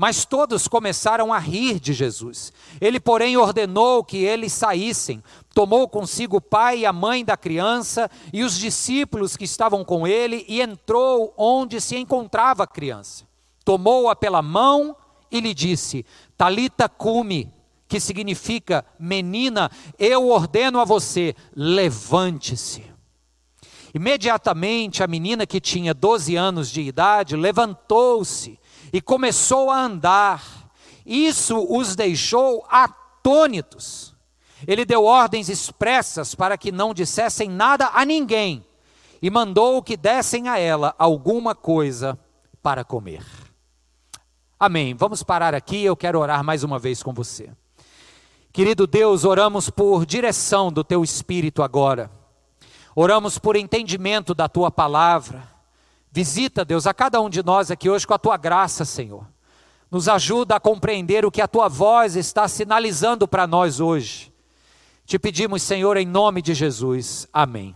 Mas 0.00 0.24
todos 0.24 0.68
começaram 0.68 1.32
a 1.32 1.40
rir 1.40 1.80
de 1.80 1.92
Jesus. 1.92 2.52
Ele, 2.80 3.00
porém, 3.00 3.36
ordenou 3.36 4.04
que 4.04 4.18
eles 4.18 4.52
saíssem. 4.52 5.20
Tomou 5.52 5.88
consigo 5.88 6.36
o 6.36 6.40
pai 6.40 6.78
e 6.78 6.86
a 6.86 6.92
mãe 6.92 7.24
da 7.24 7.36
criança 7.36 8.08
e 8.32 8.44
os 8.44 8.56
discípulos 8.56 9.36
que 9.36 9.42
estavam 9.42 9.84
com 9.84 10.06
ele 10.06 10.44
e 10.46 10.62
entrou 10.62 11.34
onde 11.36 11.80
se 11.80 11.96
encontrava 11.96 12.62
a 12.62 12.66
criança. 12.66 13.26
Tomou-a 13.64 14.14
pela 14.14 14.40
mão 14.40 14.94
e 15.32 15.40
lhe 15.40 15.52
disse: 15.52 16.06
Talita 16.36 16.88
cumi, 16.88 17.52
que 17.88 17.98
significa 17.98 18.84
menina, 19.00 19.68
eu 19.98 20.28
ordeno 20.28 20.78
a 20.78 20.84
você, 20.84 21.34
levante-se. 21.56 22.84
Imediatamente 23.92 25.02
a 25.02 25.08
menina 25.08 25.44
que 25.44 25.60
tinha 25.60 25.92
12 25.92 26.36
anos 26.36 26.70
de 26.70 26.82
idade 26.82 27.34
levantou-se 27.34 28.60
e 28.92 29.00
começou 29.00 29.70
a 29.70 29.80
andar. 29.80 30.42
Isso 31.04 31.66
os 31.68 31.96
deixou 31.96 32.66
atônitos. 32.68 34.14
Ele 34.66 34.84
deu 34.84 35.04
ordens 35.04 35.48
expressas 35.48 36.34
para 36.34 36.58
que 36.58 36.72
não 36.72 36.92
dissessem 36.92 37.48
nada 37.48 37.90
a 37.94 38.04
ninguém 38.04 38.64
e 39.20 39.30
mandou 39.30 39.82
que 39.82 39.96
dessem 39.96 40.48
a 40.48 40.58
ela 40.58 40.94
alguma 40.98 41.54
coisa 41.54 42.18
para 42.62 42.84
comer. 42.84 43.24
Amém. 44.58 44.94
Vamos 44.94 45.22
parar 45.22 45.54
aqui, 45.54 45.84
eu 45.84 45.96
quero 45.96 46.18
orar 46.18 46.42
mais 46.42 46.64
uma 46.64 46.78
vez 46.78 47.02
com 47.02 47.12
você. 47.12 47.50
Querido 48.52 48.86
Deus, 48.86 49.24
oramos 49.24 49.70
por 49.70 50.04
direção 50.04 50.72
do 50.72 50.82
teu 50.82 51.04
espírito 51.04 51.62
agora. 51.62 52.10
Oramos 52.94 53.38
por 53.38 53.54
entendimento 53.54 54.34
da 54.34 54.48
tua 54.48 54.70
palavra. 54.70 55.48
Visita, 56.18 56.64
Deus, 56.64 56.84
a 56.84 56.92
cada 56.92 57.20
um 57.20 57.30
de 57.30 57.44
nós 57.44 57.70
aqui 57.70 57.88
hoje 57.88 58.04
com 58.04 58.12
a 58.12 58.18
tua 58.18 58.36
graça, 58.36 58.84
Senhor. 58.84 59.24
Nos 59.88 60.08
ajuda 60.08 60.56
a 60.56 60.60
compreender 60.60 61.24
o 61.24 61.30
que 61.30 61.40
a 61.40 61.46
tua 61.46 61.68
voz 61.68 62.16
está 62.16 62.48
sinalizando 62.48 63.28
para 63.28 63.46
nós 63.46 63.78
hoje. 63.78 64.34
Te 65.06 65.16
pedimos, 65.16 65.62
Senhor, 65.62 65.96
em 65.96 66.04
nome 66.04 66.42
de 66.42 66.54
Jesus. 66.54 67.28
Amém. 67.32 67.72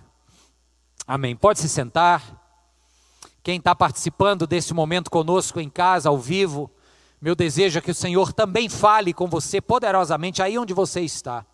Amém. 1.07 1.37
Pode 1.37 1.61
se 1.61 1.69
sentar. 1.69 2.21
Quem 3.45 3.59
está 3.59 3.77
participando 3.77 4.45
desse 4.45 4.75
momento 4.75 5.09
conosco 5.09 5.61
em 5.61 5.71
casa, 5.71 6.09
ao 6.09 6.19
vivo, 6.19 6.69
meu 7.21 7.37
desejo 7.37 7.79
é 7.79 7.81
que 7.81 7.93
o 7.93 7.95
Senhor 7.95 8.33
também 8.33 8.69
fale 8.69 9.13
com 9.13 9.29
você 9.29 9.61
poderosamente 9.61 10.43
aí 10.43 10.59
onde 10.59 10.75
você 10.75 11.01
está. 11.01 11.47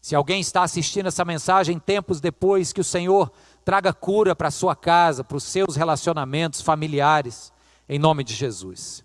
Se 0.00 0.14
alguém 0.14 0.40
está 0.40 0.62
assistindo 0.62 1.08
essa 1.08 1.24
mensagem 1.24 1.76
tempos 1.76 2.20
depois, 2.20 2.72
que 2.72 2.80
o 2.80 2.84
Senhor 2.84 3.32
traga 3.64 3.92
cura 3.92 4.34
para 4.34 4.48
a 4.48 4.50
sua 4.52 4.74
casa, 4.74 5.22
para 5.22 5.36
os 5.36 5.44
seus 5.44 5.76
relacionamentos 5.76 6.60
familiares, 6.60 7.52
em 7.88 7.98
nome 7.98 8.24
de 8.24 8.34
Jesus. 8.34 9.04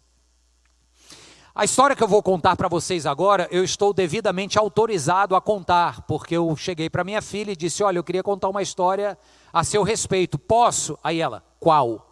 A 1.58 1.64
história 1.64 1.96
que 1.96 2.04
eu 2.04 2.08
vou 2.08 2.22
contar 2.22 2.58
para 2.58 2.68
vocês 2.68 3.06
agora, 3.06 3.48
eu 3.50 3.64
estou 3.64 3.94
devidamente 3.94 4.60
autorizado 4.60 5.38
a 5.38 5.42
contar, 5.42 6.02
porque 6.02 6.36
eu 6.36 6.54
cheguei 6.58 6.90
para 6.90 7.04
minha 7.04 7.22
filha 7.22 7.52
e 7.52 7.56
disse: 7.56 7.82
Olha, 7.82 7.98
eu 7.98 8.04
queria 8.04 8.22
contar 8.22 8.50
uma 8.50 8.62
história 8.62 9.18
a 9.54 9.64
seu 9.64 9.82
respeito. 9.82 10.38
Posso? 10.38 11.00
Aí 11.02 11.22
ela: 11.22 11.42
Qual? 11.58 12.12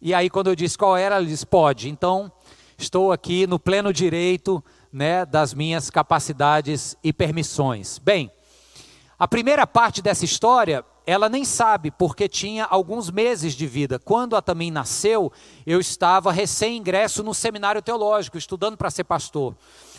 E 0.00 0.14
aí, 0.14 0.30
quando 0.30 0.46
eu 0.46 0.54
disse 0.54 0.78
qual 0.78 0.96
era, 0.96 1.16
ela 1.16 1.26
disse: 1.26 1.44
Pode. 1.44 1.88
Então, 1.88 2.30
estou 2.78 3.10
aqui 3.10 3.48
no 3.48 3.58
pleno 3.58 3.92
direito 3.92 4.62
né, 4.92 5.26
das 5.26 5.52
minhas 5.52 5.90
capacidades 5.90 6.96
e 7.02 7.12
permissões. 7.12 7.98
Bem, 7.98 8.30
a 9.18 9.28
primeira 9.28 9.66
parte 9.66 10.02
dessa 10.02 10.24
história, 10.24 10.84
ela 11.06 11.28
nem 11.28 11.44
sabe, 11.44 11.90
porque 11.90 12.28
tinha 12.28 12.64
alguns 12.64 13.10
meses 13.10 13.54
de 13.54 13.66
vida. 13.66 13.98
Quando 13.98 14.36
a 14.36 14.42
Tamim 14.42 14.70
nasceu, 14.70 15.32
eu 15.66 15.78
estava 15.78 16.32
recém-ingresso 16.32 17.22
no 17.22 17.34
seminário 17.34 17.82
teológico, 17.82 18.38
estudando 18.38 18.76
para 18.76 18.90
ser 18.90 19.04
pastor. 19.04 19.54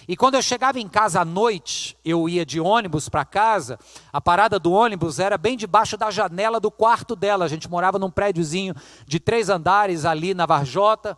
E 0.07 0.15
quando 0.15 0.35
eu 0.35 0.41
chegava 0.41 0.79
em 0.79 0.87
casa 0.87 1.21
à 1.21 1.25
noite, 1.25 1.97
eu 2.05 2.29
ia 2.29 2.45
de 2.45 2.59
ônibus 2.59 3.09
para 3.09 3.25
casa, 3.25 3.79
a 4.13 4.21
parada 4.21 4.59
do 4.59 4.71
ônibus 4.71 5.19
era 5.19 5.37
bem 5.37 5.57
debaixo 5.57 5.97
da 5.97 6.11
janela 6.11 6.59
do 6.59 6.69
quarto 6.69 7.15
dela. 7.15 7.45
A 7.45 7.47
gente 7.47 7.69
morava 7.69 7.97
num 7.97 8.11
prédiozinho 8.11 8.75
de 9.07 9.19
três 9.19 9.49
andares 9.49 10.05
ali 10.05 10.33
na 10.33 10.45
Varjota. 10.45 11.17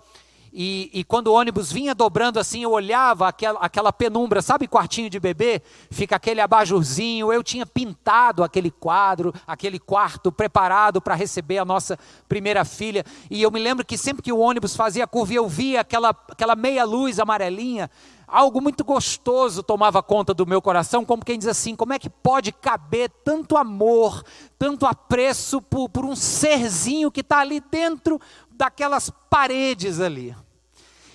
E, 0.52 0.90
e, 0.94 1.04
quando 1.04 1.28
o 1.28 1.34
ônibus 1.34 1.72
vinha 1.72 1.94
dobrando 1.94 2.40
assim, 2.40 2.64
eu 2.64 2.72
olhava 2.72 3.28
aquela, 3.28 3.60
aquela 3.60 3.94
penumbra, 3.94 4.42
sabe 4.42 4.68
quartinho 4.68 5.10
de 5.10 5.20
bebê? 5.20 5.62
Fica 5.92 6.16
aquele 6.16 6.42
abajurzinho. 6.42 7.32
Eu 7.32 7.44
tinha 7.44 7.66
pintado 7.66 8.44
aquele 8.44 8.72
quadro, 8.72 9.34
aquele 9.46 9.80
quarto 9.80 10.32
preparado 10.32 11.02
para 11.02 11.16
receber 11.16 11.58
a 11.58 11.66
nossa 11.66 11.98
primeira 12.28 12.66
filha. 12.66 13.04
E 13.30 13.42
eu 13.42 13.52
me 13.52 13.60
lembro 13.60 13.86
que 13.86 13.98
sempre 13.98 14.24
que 14.24 14.32
o 14.32 14.40
ônibus 14.40 14.76
fazia 14.76 15.08
curva, 15.08 15.34
eu 15.34 15.48
via 15.48 15.82
aquela, 15.82 16.10
aquela 16.10 16.56
meia 16.56 16.84
luz 16.84 17.20
amarelinha. 17.20 17.90
Algo 18.28 18.60
muito 18.60 18.84
gostoso 18.84 19.64
tomava 19.64 20.04
conta 20.04 20.34
do 20.34 20.46
meu 20.46 20.62
coração, 20.62 21.06
como 21.06 21.24
quem 21.24 21.40
diz 21.40 21.48
assim: 21.48 21.78
como 21.78 21.94
é 21.94 22.00
que 22.00 22.10
pode 22.10 22.52
caber 22.52 23.10
tanto 23.24 23.56
amor, 23.56 24.22
tanto 24.60 24.86
apreço 24.86 25.62
por, 25.62 25.88
por 25.88 26.04
um 26.04 26.14
serzinho 26.14 27.10
que 27.10 27.22
está 27.22 27.40
ali 27.40 27.62
dentro 27.62 28.20
daquelas 28.58 29.10
paredes 29.30 30.00
ali? 30.02 30.36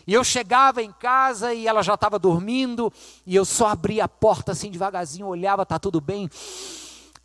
E 0.06 0.14
eu 0.14 0.24
chegava 0.24 0.82
em 0.82 0.92
casa 0.92 1.54
e 1.54 1.66
ela 1.66 1.82
já 1.82 1.94
estava 1.94 2.18
dormindo, 2.18 2.92
e 3.26 3.36
eu 3.36 3.44
só 3.44 3.68
abria 3.68 4.04
a 4.04 4.08
porta 4.08 4.52
assim 4.52 4.70
devagarzinho, 4.70 5.26
olhava, 5.26 5.64
tá 5.64 5.78
tudo 5.78 6.00
bem. 6.00 6.28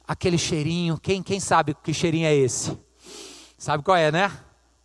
Aquele 0.08 0.38
cheirinho, 0.38 0.98
quem, 1.00 1.24
quem 1.24 1.40
sabe 1.40 1.76
que 1.84 1.94
cheirinho 1.94 2.28
é 2.28 2.36
esse? 2.36 2.78
Sabe 3.58 3.84
qual 3.84 3.98
é, 3.98 4.12
né? 4.12 4.32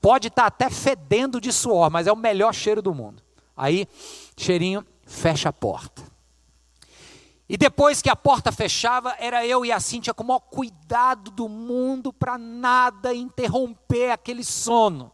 Pode 0.01 0.29
estar 0.29 0.43
tá 0.43 0.49
até 0.49 0.71
fedendo 0.71 1.41
de 1.41 1.53
suor, 1.53 1.91
mas 1.91 2.07
é 2.07 2.13
o 2.13 2.17
melhor 2.17 2.55
cheiro 2.55 2.81
do 2.81 2.95
mundo. 2.95 3.23
Aí, 3.57 3.87
cheirinho, 4.37 4.85
fecha 5.07 5.51
a 5.51 5.53
porta. 5.53 6.03
E 7.49 7.57
depois 7.57 8.01
que 8.01 8.09
a 8.09 8.17
porta 8.17 8.51
fechava, 8.51 9.15
era 9.19 9.47
eu 9.47 9.65
e 9.65 9.71
a 9.71 9.79
Cíntia 9.79 10.15
com 10.15 10.25
o 10.25 10.27
maior 10.27 10.41
cuidado 10.41 11.31
do 11.31 11.49
mundo 11.51 12.11
para 12.11 12.39
nada 12.39 13.15
interromper 13.15 14.11
aquele 14.11 14.43
sono. 14.43 15.13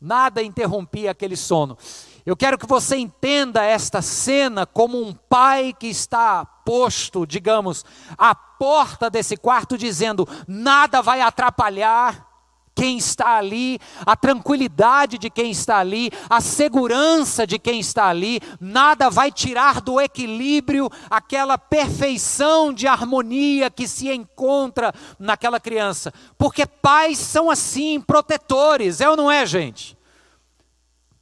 Nada 0.00 0.42
interrompia 0.42 1.10
aquele 1.10 1.36
sono. 1.36 1.78
Eu 2.26 2.36
quero 2.36 2.58
que 2.58 2.66
você 2.66 2.96
entenda 2.96 3.62
esta 3.64 4.00
cena 4.00 4.66
como 4.66 5.00
um 5.00 5.12
pai 5.12 5.74
que 5.78 5.86
está 5.86 6.44
posto, 6.44 7.26
digamos, 7.26 7.84
à 8.16 8.34
porta 8.34 9.10
desse 9.10 9.36
quarto, 9.36 9.76
dizendo: 9.76 10.26
nada 10.48 11.02
vai 11.02 11.20
atrapalhar 11.20 12.33
quem 12.74 12.98
está 12.98 13.36
ali, 13.36 13.78
a 14.04 14.16
tranquilidade 14.16 15.16
de 15.16 15.30
quem 15.30 15.50
está 15.50 15.78
ali, 15.78 16.10
a 16.28 16.40
segurança 16.40 17.46
de 17.46 17.58
quem 17.58 17.78
está 17.80 18.08
ali, 18.08 18.40
nada 18.60 19.08
vai 19.08 19.30
tirar 19.30 19.80
do 19.80 20.00
equilíbrio 20.00 20.90
aquela 21.08 21.56
perfeição 21.56 22.72
de 22.72 22.86
harmonia 22.86 23.70
que 23.70 23.86
se 23.86 24.10
encontra 24.10 24.92
naquela 25.18 25.60
criança. 25.60 26.12
Porque 26.36 26.66
pais 26.66 27.18
são 27.18 27.50
assim, 27.50 28.00
protetores, 28.00 29.00
é 29.00 29.08
ou 29.08 29.16
não 29.16 29.30
é, 29.30 29.46
gente? 29.46 29.96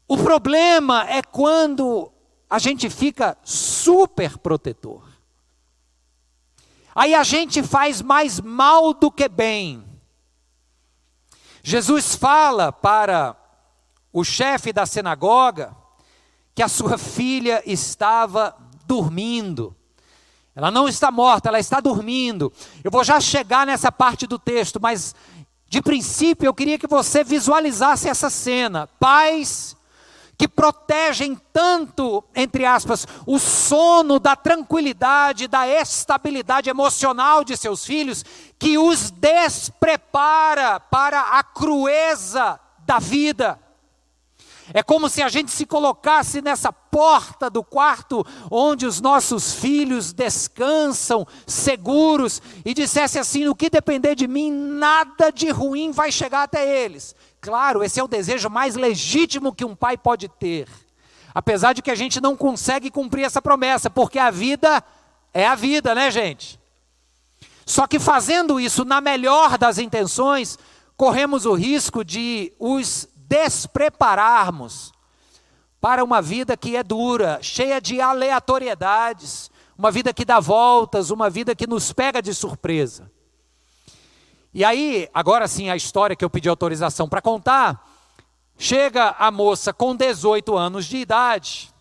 O 0.09 0.17
problema 0.17 1.07
é 1.09 1.23
quando 1.23 2.11
a 2.49 2.59
gente 2.59 2.91
fica 2.91 3.37
super 3.43 4.39
protetor. 4.39 5.13
Aí 6.95 7.15
a 7.15 7.23
gente 7.23 7.63
faz 7.63 8.03
mais 8.03 8.39
mal 8.39 8.93
do 8.93 9.11
que 9.11 9.29
bem. 9.29 9.92
Jesus 11.63 12.15
fala 12.17 12.73
para 12.73 13.37
o 14.13 14.25
chefe 14.25 14.73
da 14.73 14.85
sinagoga 14.85 15.75
que 16.55 16.63
a 16.63 16.69
sua 16.69 16.99
filha 16.99 17.63
estava 17.65 18.55
dormindo. 18.85 19.75
Ela 20.55 20.71
não 20.71 20.87
está 20.87 21.11
morta, 21.11 21.49
ela 21.49 21.59
está 21.59 21.81
dormindo. 21.81 22.53
Eu 22.85 22.91
vou 22.91 23.03
já 23.03 23.19
chegar 23.21 23.67
nessa 23.67 23.91
parte 23.91 24.27
do 24.27 24.39
texto, 24.39 24.79
mas 24.81 25.15
de 25.69 25.81
princípio 25.81 26.47
eu 26.47 26.53
queria 26.53 26.79
que 26.79 26.87
você 26.87 27.25
visualizasse 27.25 28.09
essa 28.09 28.29
cena. 28.29 28.87
Pais 29.01 29.75
que 30.37 30.49
protegem 30.49 31.41
tanto, 31.53 32.25
entre 32.35 32.65
aspas, 32.65 33.07
o 33.27 33.39
sono 33.39 34.19
da 34.19 34.35
tranquilidade, 34.35 35.47
da 35.47 35.67
estabilidade 35.69 36.69
emocional 36.69 37.45
de 37.45 37.57
seus 37.57 37.85
filhos, 37.85 38.25
que 38.59 38.77
os 38.77 39.11
desprepara 39.11 40.81
para 40.81 41.39
a 41.39 41.43
crueza 41.43 42.59
da 42.85 42.99
vida. 42.99 43.59
É 44.75 44.83
como 44.83 45.09
se 45.09 45.23
a 45.23 45.29
gente 45.29 45.51
se 45.51 45.67
colocasse 45.67 46.41
nessa 46.41 46.73
porta 46.73 47.51
do 47.51 47.63
quarto 47.63 48.25
onde 48.51 48.87
os 48.87 49.01
nossos 49.01 49.55
filhos 49.55 50.13
descansam 50.13 51.27
seguros 51.47 52.41
e 52.65 52.73
dissesse 52.73 53.19
assim: 53.19 53.45
no 53.45 53.55
que 53.55 53.69
depender 53.69 54.15
de 54.15 54.29
mim, 54.29 54.51
nada 54.51 55.31
de 55.31 55.51
ruim 55.51 55.91
vai 55.91 56.13
chegar 56.13 56.45
até 56.45 56.85
eles. 56.85 57.15
Claro, 57.43 57.83
esse 57.83 57.99
é 57.99 58.05
o 58.05 58.09
desejo 58.09 58.49
mais 58.49 58.77
legítimo 58.77 59.53
que 59.53 59.65
um 59.65 59.75
pai 59.75 59.99
pode 59.99 60.29
ter. 60.29 60.69
Apesar 61.35 61.73
de 61.73 61.83
que 61.83 61.91
a 61.91 61.95
gente 61.97 62.21
não 62.21 62.37
consegue 62.37 62.89
cumprir 62.89 63.25
essa 63.25 63.43
promessa, 63.43 63.91
porque 63.91 64.17
a 64.17 64.31
vida 64.31 64.83
é 65.35 65.45
a 65.45 65.57
vida, 65.57 65.93
né, 65.93 66.09
gente? 66.09 66.61
Só 67.67 67.89
que 67.89 67.99
fazendo 67.99 68.61
isso 68.61 68.85
na 68.85 69.01
melhor 69.01 69.59
das 69.59 69.79
intenções, 69.79 70.57
corremos 70.97 71.45
o 71.45 71.55
risco 71.55 72.05
de 72.05 72.53
os 72.61 73.09
desprepararmos 73.17 74.93
para 75.81 76.05
uma 76.05 76.23
vida 76.23 76.57
que 76.57 76.77
é 76.77 76.83
dura, 76.85 77.41
cheia 77.43 77.81
de 77.81 78.01
aleatoriedades, 78.01 79.51
uma 79.77 79.91
vida 79.91 80.15
que 80.15 80.25
dá 80.25 80.39
voltas, 80.39 81.11
uma 81.11 81.29
vida 81.29 81.57
que 81.57 81.67
nos 81.67 81.93
pega 81.93 82.23
de 82.23 82.33
surpresa. 82.33 83.11
E 84.55 84.65
aí, 84.65 85.09
agora 85.15 85.49
sim, 85.49 85.71
a 85.71 85.77
história 85.77 86.15
que 86.15 86.25
eu 86.25 86.29
pedi 86.29 86.49
autorização 86.49 87.09
para 87.09 87.23
contar, 87.23 87.89
chega 88.59 89.15
a 89.19 89.31
moça 89.31 89.73
com 89.73 89.97
18 89.97 90.55
anos 90.57 90.85
de 90.85 90.99
idade 90.99 91.73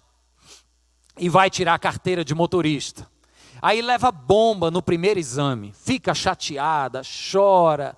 e 1.18 1.28
vai 1.28 1.50
tirar 1.50 1.74
a 1.74 1.80
carteira 1.80 2.24
de 2.24 2.34
motorista. 2.34 3.06
Aí 3.62 3.82
leva 3.82 4.12
bomba 4.12 4.72
no 4.72 4.82
primeiro 4.82 5.20
exame, 5.20 5.74
fica 5.74 6.16
chateada, 6.16 7.02
chora, 7.32 7.96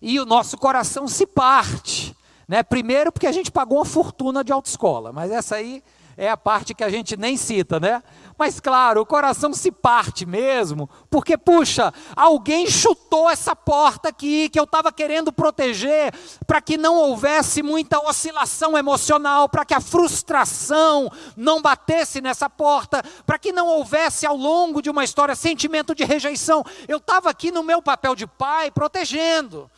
e 0.00 0.18
o 0.18 0.24
nosso 0.24 0.56
coração 0.56 1.06
se 1.06 1.26
parte. 1.26 2.16
Né? 2.48 2.62
Primeiro, 2.62 3.12
porque 3.12 3.26
a 3.26 3.32
gente 3.32 3.52
pagou 3.52 3.78
uma 3.78 3.84
fortuna 3.84 4.42
de 4.42 4.52
autoescola, 4.52 5.12
mas 5.12 5.30
essa 5.30 5.56
aí 5.56 5.82
é 6.16 6.30
a 6.30 6.36
parte 6.36 6.74
que 6.74 6.84
a 6.84 6.90
gente 6.90 7.16
nem 7.16 7.36
cita, 7.36 7.78
né? 7.80 8.02
Mas 8.36 8.58
claro, 8.58 9.00
o 9.00 9.06
coração 9.06 9.52
se 9.52 9.70
parte 9.70 10.26
mesmo, 10.26 10.90
porque, 11.08 11.36
puxa, 11.36 11.92
alguém 12.16 12.66
chutou 12.66 13.30
essa 13.30 13.54
porta 13.54 14.08
aqui 14.08 14.48
que 14.48 14.58
eu 14.58 14.64
estava 14.64 14.92
querendo 14.92 15.32
proteger, 15.32 16.12
para 16.46 16.60
que 16.60 16.76
não 16.76 16.96
houvesse 16.96 17.62
muita 17.62 17.98
oscilação 18.00 18.76
emocional, 18.76 19.48
para 19.48 19.64
que 19.64 19.74
a 19.74 19.80
frustração 19.80 21.10
não 21.36 21.62
batesse 21.62 22.20
nessa 22.20 22.50
porta, 22.50 23.02
para 23.24 23.38
que 23.38 23.52
não 23.52 23.68
houvesse 23.68 24.26
ao 24.26 24.36
longo 24.36 24.82
de 24.82 24.90
uma 24.90 25.04
história 25.04 25.34
sentimento 25.34 25.94
de 25.94 26.04
rejeição. 26.04 26.64
Eu 26.88 26.98
estava 26.98 27.30
aqui 27.30 27.50
no 27.52 27.62
meu 27.62 27.80
papel 27.80 28.14
de 28.14 28.26
pai 28.26 28.70
protegendo. 28.70 29.70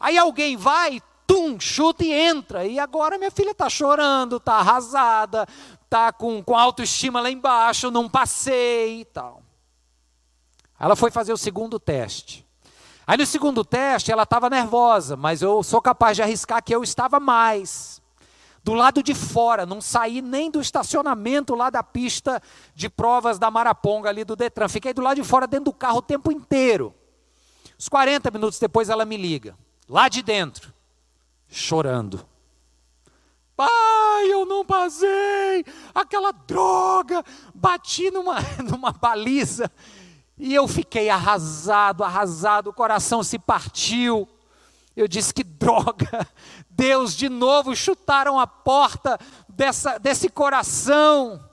Aí 0.00 0.16
alguém 0.16 0.56
vai, 0.56 1.00
tum, 1.26 1.58
chuta 1.60 2.04
e 2.04 2.12
entra. 2.12 2.64
E 2.64 2.78
agora 2.78 3.18
minha 3.18 3.30
filha 3.30 3.50
está 3.50 3.68
chorando, 3.68 4.36
está 4.36 4.54
arrasada, 4.54 5.46
está 5.88 6.12
com, 6.12 6.42
com 6.42 6.56
autoestima 6.56 7.20
lá 7.20 7.30
embaixo, 7.30 7.90
não 7.90 8.08
passei 8.08 9.00
e 9.00 9.04
tal. 9.06 9.42
Ela 10.78 10.94
foi 10.94 11.10
fazer 11.10 11.32
o 11.32 11.36
segundo 11.36 11.80
teste. 11.80 12.46
Aí 13.06 13.16
no 13.16 13.24
segundo 13.24 13.64
teste 13.64 14.12
ela 14.12 14.24
estava 14.24 14.50
nervosa, 14.50 15.16
mas 15.16 15.40
eu 15.40 15.62
sou 15.62 15.80
capaz 15.80 16.16
de 16.16 16.22
arriscar 16.22 16.62
que 16.62 16.74
eu 16.74 16.82
estava 16.82 17.18
mais. 17.18 18.02
Do 18.62 18.74
lado 18.74 19.02
de 19.02 19.14
fora, 19.14 19.64
não 19.64 19.80
saí 19.80 20.20
nem 20.20 20.50
do 20.50 20.60
estacionamento 20.60 21.54
lá 21.54 21.70
da 21.70 21.82
pista 21.82 22.42
de 22.74 22.90
provas 22.90 23.38
da 23.38 23.50
Maraponga 23.50 24.10
ali 24.10 24.24
do 24.24 24.36
Detran. 24.36 24.68
Fiquei 24.68 24.92
do 24.92 25.00
lado 25.00 25.16
de 25.16 25.24
fora 25.24 25.46
dentro 25.46 25.66
do 25.66 25.72
carro 25.72 25.98
o 25.98 26.02
tempo 26.02 26.30
inteiro. 26.30 26.94
Uns 27.78 27.88
40 27.88 28.30
minutos 28.30 28.58
depois 28.58 28.90
ela 28.90 29.06
me 29.06 29.16
liga, 29.16 29.56
lá 29.88 30.08
de 30.08 30.22
dentro 30.22 30.74
chorando. 31.48 32.26
Pai, 33.58 34.32
eu 34.32 34.46
não 34.46 34.64
passei, 34.64 35.64
aquela 35.92 36.30
droga, 36.30 37.24
bati 37.52 38.08
numa, 38.08 38.36
numa 38.62 38.92
baliza 38.92 39.68
e 40.38 40.54
eu 40.54 40.68
fiquei 40.68 41.10
arrasado, 41.10 42.04
arrasado, 42.04 42.70
o 42.70 42.72
coração 42.72 43.20
se 43.24 43.36
partiu. 43.36 44.28
Eu 44.96 45.08
disse: 45.08 45.34
que 45.34 45.42
droga, 45.42 46.24
Deus, 46.70 47.16
de 47.16 47.28
novo 47.28 47.74
chutaram 47.74 48.38
a 48.38 48.46
porta 48.46 49.18
dessa, 49.48 49.98
desse 49.98 50.28
coração. 50.28 51.44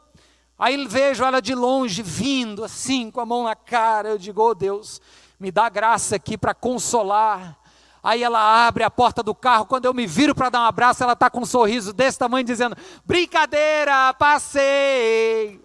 Aí 0.59 0.85
vejo 0.85 1.23
ela 1.23 1.41
de 1.41 1.55
longe 1.55 2.03
vindo, 2.03 2.63
assim, 2.63 3.09
com 3.09 3.19
a 3.19 3.25
mão 3.25 3.45
na 3.45 3.55
cara. 3.55 4.09
Eu 4.09 4.19
digo: 4.19 4.43
oh 4.43 4.53
Deus, 4.53 5.01
me 5.39 5.49
dá 5.49 5.69
graça 5.69 6.17
aqui 6.17 6.37
para 6.37 6.53
consolar 6.53 7.64
Aí 8.05 8.21
ela 8.21 8.67
abre 8.67 8.83
a 8.83 8.91
porta 8.91 9.23
do 9.23 9.33
carro. 9.33 9.65
Quando 9.65 9.85
eu 9.85 9.93
me 9.93 10.05
viro 10.05 10.35
para 10.35 10.51
dar 10.51 10.61
um 10.61 10.65
abraço, 10.65 11.01
ela 11.01 11.13
está 11.13 11.27
com 11.27 11.39
um 11.39 11.45
sorriso 11.45 11.91
desse 11.91 12.19
tamanho, 12.19 12.45
dizendo: 12.45 12.77
Brincadeira, 13.03 14.13
passei. 14.13 15.59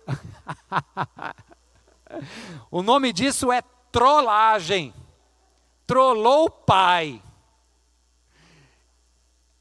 o 2.71 2.83
nome 2.83 3.13
disso 3.13 3.53
é 3.53 3.61
trollagem. 3.93 4.95
Trollou 5.87 6.47
o 6.47 6.51
pai. 6.51 7.23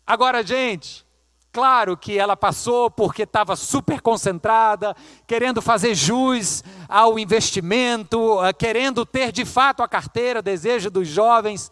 Agora, 0.08 0.42
gente, 0.42 1.06
Claro 1.52 1.98
que 1.98 2.15
ela 2.15 2.38
passou 2.38 2.92
porque 2.92 3.24
estava 3.24 3.56
super 3.56 4.02
concentrada, 4.02 4.96
querendo 5.26 5.63
fazer 5.63 5.96
jus 5.96 6.63
ao 6.88 7.18
investimento, 7.18 8.42
eh, 8.46 8.54
querendo 8.54 9.04
ter 9.04 9.32
de 9.32 9.44
fato 9.44 9.82
a 9.82 9.88
carteira, 9.88 10.44
desejo 10.44 10.92
dos 10.92 11.08
jovens. 11.08 11.72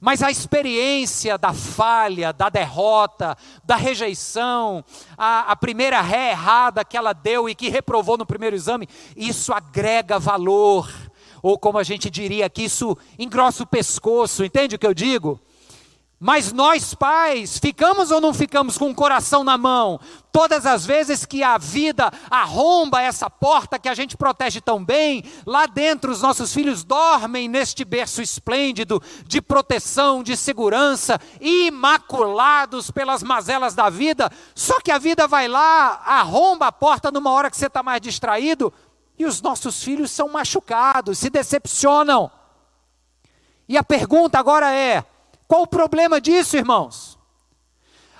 Mas 0.00 0.22
a 0.22 0.30
experiência 0.30 1.36
da 1.36 1.52
falha, 1.52 2.32
da 2.32 2.48
derrota, 2.48 3.36
da 3.62 3.76
rejeição, 3.76 4.82
a, 5.16 5.52
a, 5.52 5.56
primeira 5.56 6.00
ré 6.00 6.30
errada 6.30 6.84
que 6.84 6.96
ela 6.96 7.12
deu 7.12 7.48
e 7.48 7.54
que 7.54 7.68
reprovou 7.68 8.16
no 8.16 8.24
primeiro 8.24 8.56
exame, 8.56 8.88
isso 9.14 9.52
agrega 9.52 10.18
valor. 10.18 10.90
Ou 11.42 11.58
como 11.58 11.76
a 11.76 11.82
gente 11.82 12.08
diria 12.08 12.46
aqui, 12.46 12.64
isso 12.64 12.96
engrossa 13.18 13.62
o 13.62 13.66
pescoço, 13.66 14.42
entende 14.42 14.76
o 14.76 14.78
que 14.78 14.86
eu 14.86 14.94
digo? 14.94 15.38
Mas 16.22 16.52
nós 16.52 16.92
pais, 16.92 17.58
ficamos 17.58 18.10
ou 18.10 18.20
não 18.20 18.34
ficamos 18.34 18.76
com 18.76 18.90
o 18.90 18.94
coração 18.94 19.42
na 19.42 19.56
mão? 19.56 19.98
Todas 20.30 20.66
as 20.66 20.84
vezes 20.84 21.24
que 21.24 21.42
a 21.42 21.56
vida 21.56 22.12
arromba 22.30 23.00
essa 23.00 23.30
porta 23.30 23.78
que 23.78 23.88
a 23.88 23.94
gente 23.94 24.18
protege 24.18 24.60
tão 24.60 24.84
bem, 24.84 25.24
lá 25.46 25.64
dentro 25.64 26.12
os 26.12 26.20
nossos 26.20 26.52
filhos 26.52 26.84
dormem 26.84 27.48
neste 27.48 27.86
berço 27.86 28.20
esplêndido 28.20 29.02
de 29.26 29.40
proteção, 29.40 30.22
de 30.22 30.36
segurança, 30.36 31.18
imaculados 31.40 32.90
pelas 32.90 33.22
mazelas 33.22 33.74
da 33.74 33.88
vida. 33.88 34.30
Só 34.54 34.78
que 34.78 34.92
a 34.92 34.98
vida 34.98 35.26
vai 35.26 35.48
lá, 35.48 36.02
arromba 36.04 36.66
a 36.66 36.72
porta 36.72 37.10
numa 37.10 37.30
hora 37.30 37.50
que 37.50 37.56
você 37.56 37.66
está 37.66 37.82
mais 37.82 38.02
distraído, 38.02 38.70
e 39.18 39.24
os 39.24 39.40
nossos 39.40 39.82
filhos 39.82 40.10
são 40.10 40.28
machucados, 40.28 41.18
se 41.18 41.30
decepcionam. 41.30 42.30
E 43.66 43.78
a 43.78 43.82
pergunta 43.82 44.38
agora 44.38 44.70
é: 44.70 45.02
qual 45.50 45.62
o 45.62 45.66
problema 45.66 46.20
disso, 46.20 46.56
irmãos? 46.56 47.18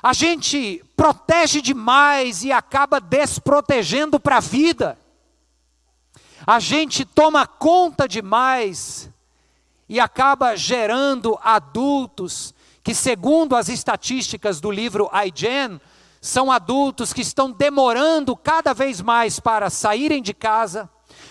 A 0.02 0.12
gente 0.12 0.84
protege 0.96 1.60
demais 1.60 2.42
e 2.42 2.50
acaba 2.50 3.00
desprotegendo 3.00 4.18
para 4.18 4.38
a 4.38 4.40
vida. 4.40 4.98
A 6.44 6.58
gente 6.58 7.04
toma 7.04 7.46
conta 7.46 8.08
demais 8.08 9.08
e 9.88 10.00
acaba 10.00 10.56
gerando 10.56 11.38
adultos 11.40 12.52
que, 12.82 12.96
segundo 12.96 13.54
as 13.54 13.68
estatísticas 13.68 14.60
do 14.60 14.68
livro 14.68 15.08
iGen, 15.24 15.80
são 16.20 16.50
adultos 16.50 17.12
que 17.12 17.22
estão 17.22 17.52
demorando 17.52 18.34
cada 18.34 18.74
vez 18.74 19.00
mais 19.00 19.38
para 19.38 19.70
saírem 19.70 20.20
de 20.20 20.34
casa, 20.34 20.90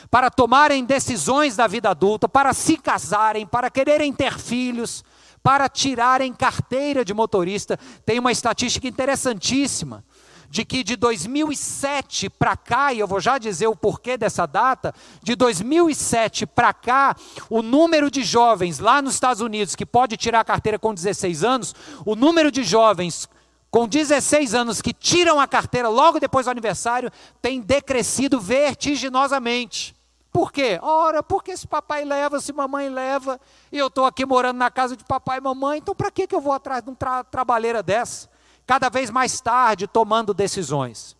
para 0.10 0.32
tomarem 0.32 0.86
decisões 0.86 1.58
da 1.58 1.68
vida 1.68 1.90
adulta, 1.90 2.30
para 2.30 2.54
se 2.54 2.78
casarem, 2.78 3.46
para 3.46 3.70
quererem 3.70 4.14
ter 4.14 4.40
filhos, 4.40 5.04
para 5.44 5.70
tirarem 5.70 6.34
carteira 6.34 7.04
de 7.04 7.14
motorista. 7.14 7.78
Tem 8.06 8.20
uma 8.20 8.32
estatística 8.32 8.88
interessantíssima 8.88 10.04
de 10.50 10.66
que 10.66 10.84
de 10.84 10.96
2007 10.96 12.30
para 12.30 12.58
cá, 12.58 12.92
e 12.92 13.00
eu 13.00 13.08
vou 13.08 13.20
já 13.20 13.38
dizer 13.38 13.68
o 13.68 13.76
porquê 13.76 14.18
dessa 14.18 14.46
data, 14.46 14.94
de 15.22 15.36
2007 15.36 16.46
para 16.48 16.74
cá, 16.74 17.16
o 17.50 17.62
número 17.62 18.10
de 18.10 18.24
jovens 18.24 18.80
lá 18.80 19.02
nos 19.02 19.14
Estados 19.14 19.42
Unidos 19.42 19.76
que 19.76 19.86
pode 19.86 20.18
tirar 20.18 20.40
a 20.40 20.46
carteira 20.46 20.80
com 20.80 20.94
16 20.94 21.44
anos, 21.44 21.76
o 22.06 22.16
número 22.16 22.52
de 22.52 22.64
jovens 22.64 23.30
com 23.70 23.88
16 23.88 24.56
anos 24.56 24.82
que 24.82 24.92
tiram 24.92 25.40
a 25.40 25.48
carteira 25.48 25.88
logo 25.88 26.20
depois 26.20 26.48
do 26.48 26.52
aniversário 26.52 27.12
tem 27.40 27.62
decrescido 27.62 28.40
vertiginosamente. 28.40 29.99
Por 30.32 30.52
quê? 30.52 30.80
Ora, 30.82 31.24
porque 31.24 31.58
se 31.58 31.68
papai 31.68 32.06
leva, 32.06 32.40
se 32.40 32.54
mamãe 32.54 32.88
leva, 32.88 33.40
e 33.72 33.78
eu 33.78 33.88
estou 33.88 34.06
aqui 34.06 34.26
morando 34.26 34.58
na 34.58 34.70
casa 34.70 34.96
de 34.96 35.04
papai 35.04 35.40
e 35.40 35.42
mamãe, 35.42 35.80
então 35.80 35.96
para 35.96 36.12
que, 36.12 36.28
eu 36.32 36.42
vou 36.42 36.54
atrás 36.54 36.84
de 36.84 36.90
uma 36.90 36.96
tra 36.96 37.24
trabalheira 37.24 37.82
dessa? 37.82 38.30
Cada 38.66 38.90
vez 38.90 39.10
mais 39.10 39.42
tarde, 39.42 39.88
tomando 39.88 40.34
decisões. 40.34 41.18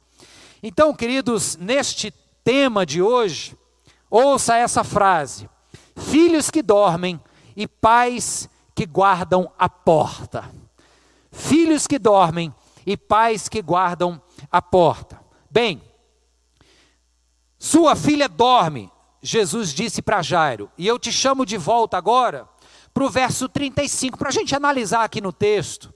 Então, 0.62 0.94
queridos, 0.94 1.56
neste 1.56 2.12
tema 2.44 2.86
de 2.86 3.02
hoje, 3.02 3.58
ouça 4.10 4.56
essa 4.56 4.84
frase: 4.84 5.50
Filhos 5.96 6.52
que 6.52 6.62
dormem 6.62 7.20
e 7.56 7.68
pais 7.68 8.48
que 8.76 8.86
guardam 8.86 9.52
a 9.58 9.68
porta. 9.68 10.50
Filhos 11.32 11.88
que 11.88 11.98
dormem 11.98 12.54
e 12.86 12.96
pais 12.96 13.50
que 13.50 13.62
guardam 13.62 14.22
a 14.52 14.62
porta. 14.62 15.20
Bem, 15.50 15.82
sua 17.58 17.96
filha 17.96 18.30
dorme, 18.30 18.92
Jesus 19.22 19.74
disse 19.74 20.02
para 20.02 20.22
Jairo, 20.22 20.72
e 20.78 20.88
eu 20.88 20.98
te 20.98 21.12
chamo 21.12 21.46
de 21.46 21.58
volta 21.58 21.98
agora 21.98 22.48
para 22.94 23.04
o 23.04 23.10
verso 23.10 23.48
35, 23.48 24.18
para 24.18 24.30
a 24.30 24.32
gente 24.32 24.56
analisar 24.56 25.04
aqui 25.04 25.22
no 25.22 25.32
texto. 25.32 25.94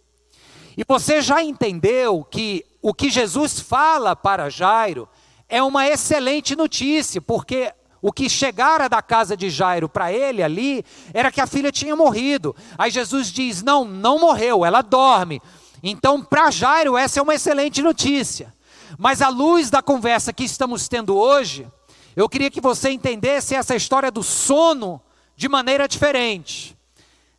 E 0.77 0.83
você 0.87 1.21
já 1.21 1.43
entendeu 1.43 2.23
que 2.23 2.65
o 2.81 2.93
que 2.93 3.09
Jesus 3.09 3.59
fala 3.59 4.15
para 4.15 4.49
Jairo 4.49 5.07
é 5.47 5.61
uma 5.61 5.87
excelente 5.87 6.55
notícia, 6.55 7.21
porque 7.21 7.73
o 8.01 8.11
que 8.11 8.29
chegara 8.29 8.89
da 8.89 9.01
casa 9.01 9.37
de 9.37 9.49
Jairo 9.49 9.87
para 9.87 10.11
ele 10.11 10.43
ali 10.43 10.83
era 11.13 11.31
que 11.31 11.39
a 11.39 11.47
filha 11.47 11.71
tinha 11.71 11.95
morrido. 11.95 12.55
Aí 12.77 12.91
Jesus 12.91 13.27
diz: 13.31 13.63
Não, 13.63 13.85
não 13.85 14.19
morreu, 14.19 14.65
ela 14.65 14.81
dorme. 14.81 15.41
Então, 15.81 16.21
para 16.21 16.51
Jairo, 16.51 16.97
essa 16.97 17.19
é 17.19 17.23
uma 17.23 17.35
excelente 17.35 17.81
notícia. 17.81 18.53
Mas 18.97 19.21
à 19.21 19.29
luz 19.29 19.69
da 19.69 19.81
conversa 19.81 20.33
que 20.33 20.43
estamos 20.43 20.87
tendo 20.87 21.15
hoje, 21.15 21.67
eu 22.15 22.29
queria 22.29 22.51
que 22.51 22.61
você 22.61 22.91
entendesse 22.91 23.55
essa 23.55 23.75
história 23.75 24.11
do 24.11 24.21
sono 24.21 25.01
de 25.35 25.49
maneira 25.49 25.87
diferente. 25.87 26.77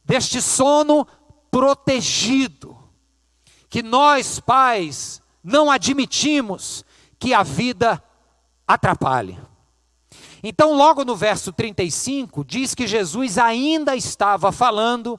Deste 0.04 0.42
sono 0.42 1.06
protegido, 1.50 2.76
que 3.68 3.82
nós 3.82 4.40
pais 4.40 5.22
não 5.42 5.70
admitimos 5.70 6.84
que 7.18 7.32
a 7.32 7.42
vida 7.42 8.02
atrapalhe. 8.66 9.38
Então, 10.42 10.76
logo 10.76 11.04
no 11.04 11.16
verso 11.16 11.52
35, 11.52 12.44
diz 12.44 12.74
que 12.74 12.86
Jesus 12.86 13.38
ainda 13.38 13.96
estava 13.96 14.52
falando 14.52 15.18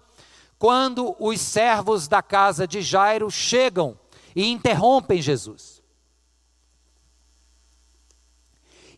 quando 0.59 1.15
os 1.19 1.41
servos 1.41 2.07
da 2.07 2.21
casa 2.21 2.67
de 2.67 2.81
Jairo 2.81 3.31
chegam 3.31 3.97
e 4.35 4.47
interrompem 4.51 5.21
Jesus. 5.21 5.74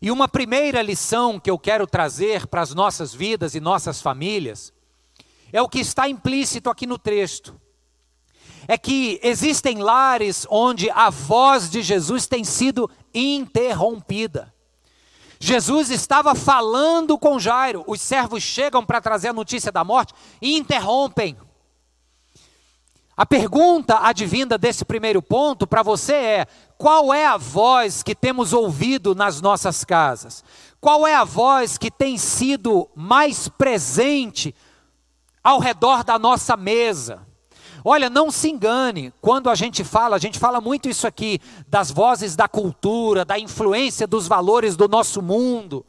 E 0.00 0.10
uma 0.10 0.28
primeira 0.28 0.80
lição 0.80 1.40
que 1.40 1.50
eu 1.50 1.58
quero 1.58 1.86
trazer 1.86 2.46
para 2.46 2.60
as 2.62 2.72
nossas 2.72 3.12
vidas 3.12 3.54
e 3.54 3.60
nossas 3.60 4.00
famílias 4.00 4.72
é 5.52 5.60
o 5.60 5.68
que 5.68 5.80
está 5.80 6.08
implícito 6.08 6.70
aqui 6.70 6.86
no 6.86 6.98
texto. 6.98 7.60
É 8.68 8.76
que 8.76 9.18
existem 9.22 9.78
lares 9.78 10.46
onde 10.50 10.90
a 10.90 11.10
voz 11.10 11.70
de 11.70 11.82
Jesus 11.82 12.26
tem 12.26 12.44
sido 12.44 12.88
interrompida. 13.14 14.54
Jesus 15.40 15.90
estava 15.90 16.34
falando 16.34 17.16
com 17.16 17.38
Jairo, 17.38 17.84
os 17.86 18.00
servos 18.00 18.42
chegam 18.42 18.84
para 18.84 19.00
trazer 19.00 19.28
a 19.28 19.32
notícia 19.32 19.72
da 19.72 19.84
morte 19.84 20.12
e 20.42 20.56
interrompem. 20.56 21.36
A 23.16 23.26
pergunta 23.26 23.98
advinda 24.00 24.56
desse 24.56 24.84
primeiro 24.84 25.20
ponto 25.20 25.66
para 25.66 25.82
você 25.82 26.14
é: 26.14 26.46
qual 26.78 27.12
é 27.12 27.26
a 27.26 27.36
voz 27.36 28.04
que 28.04 28.14
temos 28.14 28.52
ouvido 28.52 29.12
nas 29.12 29.40
nossas 29.40 29.84
casas? 29.84 30.44
Qual 30.80 31.04
é 31.04 31.12
a 31.12 31.24
voz 31.24 31.76
que 31.76 31.90
tem 31.90 32.16
sido 32.16 32.88
mais 32.94 33.48
presente 33.48 34.54
ao 35.42 35.58
redor 35.58 36.04
da 36.04 36.16
nossa 36.20 36.56
mesa? 36.56 37.26
Olha, 37.84 38.08
não 38.08 38.30
se 38.30 38.48
engane, 38.48 39.12
quando 39.20 39.50
a 39.50 39.56
gente 39.56 39.82
fala, 39.82 40.14
a 40.14 40.18
gente 40.20 40.38
fala 40.38 40.60
muito 40.60 40.88
isso 40.88 41.04
aqui, 41.04 41.40
das 41.66 41.90
vozes 41.90 42.36
da 42.36 42.46
cultura, 42.46 43.24
da 43.24 43.36
influência 43.38 44.06
dos 44.06 44.28
valores 44.28 44.76
do 44.76 44.86
nosso 44.86 45.20
mundo. 45.20 45.84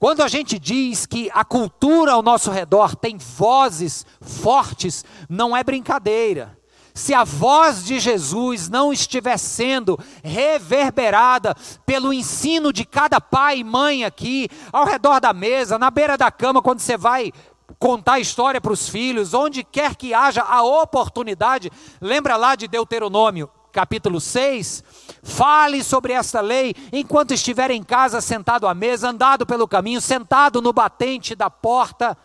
Quando 0.00 0.22
a 0.22 0.28
gente 0.28 0.58
diz 0.58 1.06
que 1.06 1.30
a 1.32 1.44
cultura 1.44 2.12
ao 2.12 2.22
nosso 2.22 2.50
redor 2.50 2.96
tem 2.96 3.18
vozes 3.18 4.04
fortes, 4.20 5.04
não 5.28 5.56
é 5.56 5.62
brincadeira. 5.62 6.58
Se 6.94 7.14
a 7.14 7.24
voz 7.24 7.84
de 7.84 7.98
Jesus 7.98 8.68
não 8.68 8.92
estiver 8.92 9.38
sendo 9.38 9.98
reverberada 10.22 11.54
pelo 11.86 12.12
ensino 12.12 12.72
de 12.72 12.84
cada 12.84 13.20
pai 13.20 13.58
e 13.58 13.64
mãe 13.64 14.04
aqui, 14.04 14.48
ao 14.70 14.84
redor 14.84 15.20
da 15.20 15.32
mesa, 15.32 15.78
na 15.78 15.90
beira 15.90 16.18
da 16.18 16.30
cama, 16.30 16.60
quando 16.60 16.80
você 16.80 16.96
vai 16.96 17.32
contar 17.78 18.20
história 18.20 18.60
para 18.60 18.72
os 18.72 18.88
filhos, 18.88 19.32
onde 19.32 19.64
quer 19.64 19.96
que 19.96 20.12
haja 20.12 20.42
a 20.42 20.62
oportunidade, 20.62 21.70
lembra 22.00 22.36
lá 22.36 22.54
de 22.54 22.68
Deuteronômio, 22.68 23.50
capítulo 23.72 24.20
6, 24.20 24.84
fale 25.22 25.82
sobre 25.82 26.12
esta 26.12 26.42
lei 26.42 26.74
enquanto 26.92 27.32
estiver 27.32 27.70
em 27.70 27.82
casa, 27.82 28.20
sentado 28.20 28.66
à 28.66 28.74
mesa, 28.74 29.08
andado 29.08 29.46
pelo 29.46 29.66
caminho, 29.66 30.00
sentado 30.00 30.60
no 30.60 30.72
batente 30.72 31.34
da 31.34 31.48
porta, 31.48 32.16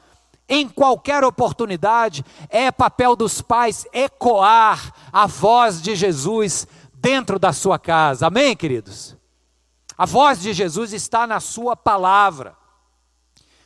em 0.50 0.68
qualquer 0.68 1.24
oportunidade, 1.24 2.24
é 2.50 2.72
papel 2.72 3.16
dos 3.16 3.42
pais 3.42 3.86
ecoar 3.92 4.94
a 5.12 5.28
voz 5.28 5.82
de 5.82 5.96
Jesus 5.96 6.68
dentro 6.94 7.38
da 7.38 7.52
sua 7.52 7.78
casa. 7.78 8.28
Amém, 8.28 8.56
queridos? 8.56 9.16
A 9.98 10.06
voz 10.06 10.40
de 10.40 10.54
Jesus 10.54 10.94
está 10.94 11.28
na 11.28 11.40
sua 11.40 11.76
palavra. 11.76 12.56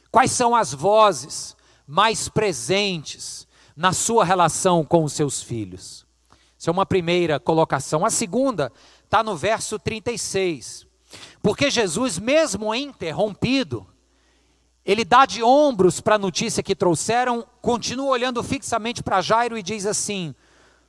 Quais 0.10 0.32
são 0.32 0.56
as 0.56 0.74
vozes 0.74 1.56
mais 1.86 2.28
presentes 2.28 3.48
na 3.76 3.94
sua 3.94 4.26
relação 4.26 4.84
com 4.84 5.04
os 5.04 5.14
seus 5.14 5.44
filhos? 5.44 6.06
Essa 6.60 6.70
é 6.70 6.72
uma 6.72 6.86
primeira 6.86 7.40
colocação. 7.40 8.06
A 8.06 8.10
segunda 8.10 8.72
está 9.04 9.22
no 9.22 9.36
verso 9.36 9.78
36. 9.78 10.88
Porque 11.42 11.70
Jesus, 11.70 12.18
mesmo 12.18 12.74
interrompido, 12.74 13.88
ele 14.86 15.06
dá 15.06 15.26
de 15.26 15.44
ombros 15.44 16.02
para 16.02 16.16
a 16.16 16.20
notícia 16.20 16.64
que 16.64 16.76
trouxeram, 16.76 17.46
continua 17.62 18.10
olhando 18.10 18.42
fixamente 18.42 19.04
para 19.04 19.22
Jairo 19.22 19.58
e 19.58 19.64
diz 19.64 19.86
assim: 19.86 20.34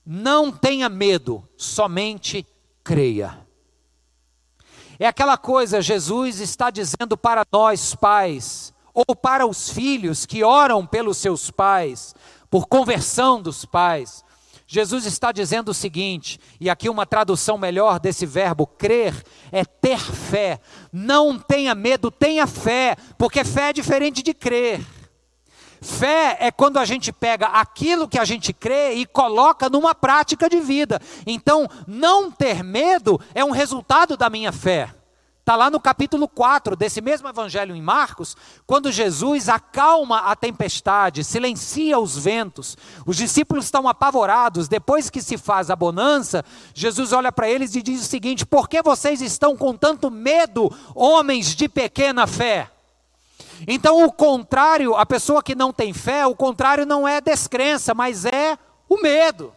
Não 0.05 0.51
tenha 0.51 0.89
medo, 0.89 1.47
somente 1.57 2.47
creia. 2.83 3.39
É 4.99 5.07
aquela 5.07 5.37
coisa, 5.37 5.83
Jesus 5.83 6.41
está 6.41 6.71
dizendo 6.71 7.17
para 7.17 7.45
nós, 7.51 7.95
pais, 7.95 8.73
ou 8.95 9.17
para 9.17 9.47
os 9.47 9.71
filhos 9.71 10.25
que 10.25 10.45
oram 10.45 10.87
pelos 10.87 11.19
seus 11.19 11.51
pais, 11.51 12.15
por 12.49 12.67
conversão 12.67 13.41
dos 13.41 13.65
pais, 13.65 14.25
Jesus 14.73 15.05
está 15.05 15.33
dizendo 15.33 15.69
o 15.69 15.75
seguinte, 15.75 16.41
e 16.59 16.71
aqui 16.71 16.89
uma 16.89 17.05
tradução 17.05 17.59
melhor 17.59 18.01
desse 18.01 18.25
verbo 18.25 18.67
crer 18.67 19.15
é 19.53 19.67
ter 19.67 19.99
fé. 19.99 20.59
Não 20.91 21.39
tenha 21.39 21.75
medo, 21.75 22.11
tenha 22.11 22.47
fé, 22.47 22.97
porque 23.19 23.45
fé 23.45 23.69
é 23.69 23.73
diferente 23.75 24.23
de 24.23 24.33
crer. 24.33 24.81
Fé 25.83 26.39
é 26.41 26.51
quando 26.51 26.79
a 26.79 26.87
gente 26.87 27.13
pega 27.13 27.49
aquilo 27.49 28.09
que 28.09 28.19
a 28.19 28.25
gente 28.25 28.55
crê 28.55 28.95
e 28.95 29.05
coloca 29.05 29.69
numa 29.69 29.95
prática 29.95 30.49
de 30.49 30.61
vida. 30.61 30.99
Então, 31.27 31.69
não 31.87 32.31
ter 32.31 32.65
medo 32.65 33.21
é 33.35 33.45
um 33.45 33.51
resultado 33.51 34.17
da 34.17 34.31
minha 34.31 34.53
fé. 34.53 34.89
Está 35.43 35.57
lá 35.57 35.69
no 35.69 35.81
capítulo 35.81 36.29
4 36.29 36.77
desse 36.77 37.01
mesmo 37.01 37.27
evangelho 37.27 37.75
em 37.75 37.83
Marcos, 37.83 38.37
quando 38.65 38.93
Jesus 38.93 39.49
acalma 39.49 40.19
a 40.19 40.37
tempestade, 40.37 41.25
silencia 41.25 41.99
os 41.99 42.17
ventos, 42.17 42.77
os 43.05 43.17
discípulos 43.17 43.65
estão 43.65 43.89
apavorados. 43.89 44.69
Depois 44.69 45.11
que 45.11 45.21
se 45.21 45.37
faz 45.37 45.69
a 45.69 45.75
bonança, 45.75 46.45
Jesus 46.73 47.13
olha 47.13 47.33
para 47.33 47.51
eles 47.51 47.75
e 47.75 47.83
diz 47.83 48.03
o 48.03 48.05
seguinte: 48.05 48.47
Por 48.47 48.69
que 48.69 48.81
vocês 48.83 49.21
estão 49.21 49.57
com 49.57 49.75
tanto 49.75 50.13
medo, 50.13 50.73
homens 50.95 51.57
de 51.57 51.69
pequena 51.69 52.25
fé? 52.25 52.71
Então, 53.67 54.05
o 54.05 54.13
contrário, 54.13 54.95
a 54.95 55.05
pessoa 55.05 55.43
que 55.43 55.57
não 55.57 55.73
tem 55.73 55.93
fé, 55.93 56.25
o 56.25 56.37
contrário 56.37 56.87
não 56.87 57.07
é 57.07 57.21
descrença, 57.21 57.93
mas 57.93 58.25
é 58.25 58.57
o 58.89 59.03
medo. 59.03 59.53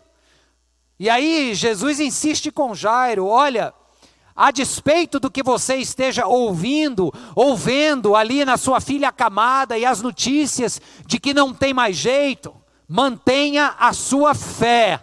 E 1.00 1.12
aí, 1.12 1.54
Jesus 1.54 2.00
insiste 2.00 2.50
com 2.50 2.74
Jairo: 2.74 3.28
Olha 3.28 3.72
a 4.36 4.52
despeito 4.52 5.20
do 5.20 5.32
que 5.32 5.42
você 5.42 5.78
esteja 5.78 6.28
ouvindo 6.28 7.14
ou 7.34 7.56
vendo 7.56 8.16
ali 8.16 8.44
na 8.44 8.58
sua 8.58 8.82
filha 8.82 9.08
acamada 9.08 9.78
e 9.78 9.86
as 9.86 10.02
notícias 10.02 10.82
de 11.06 11.20
que 11.20 11.34
não 11.34 11.54
tem 11.54 11.74
mais 11.74 11.96
jeito, 11.96 12.54
mantenha 12.88 13.76
a 13.80 13.94
sua 13.94 14.34
fé 14.34 15.02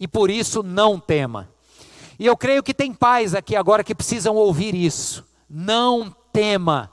e 0.00 0.08
por 0.08 0.30
isso 0.30 0.62
não 0.62 0.98
tema. 0.98 1.48
E 2.18 2.26
eu 2.26 2.36
creio 2.36 2.62
que 2.62 2.74
tem 2.74 2.92
pais 2.92 3.34
aqui 3.34 3.54
agora 3.54 3.84
que 3.84 3.94
precisam 3.94 4.34
ouvir 4.34 4.74
isso. 4.74 5.24
Não 5.48 6.14
tema. 6.32 6.90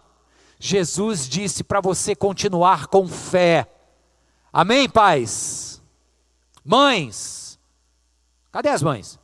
Jesus 0.60 1.28
disse 1.28 1.64
para 1.64 1.82
você 1.82 2.16
continuar 2.16 2.88
com 2.88 3.08
fé. 3.08 3.68
Amém, 4.54 4.88
pais? 4.88 5.82
Mães. 6.64 7.60
Cadê 8.52 8.70
as 8.70 8.84
mães? 8.84 9.21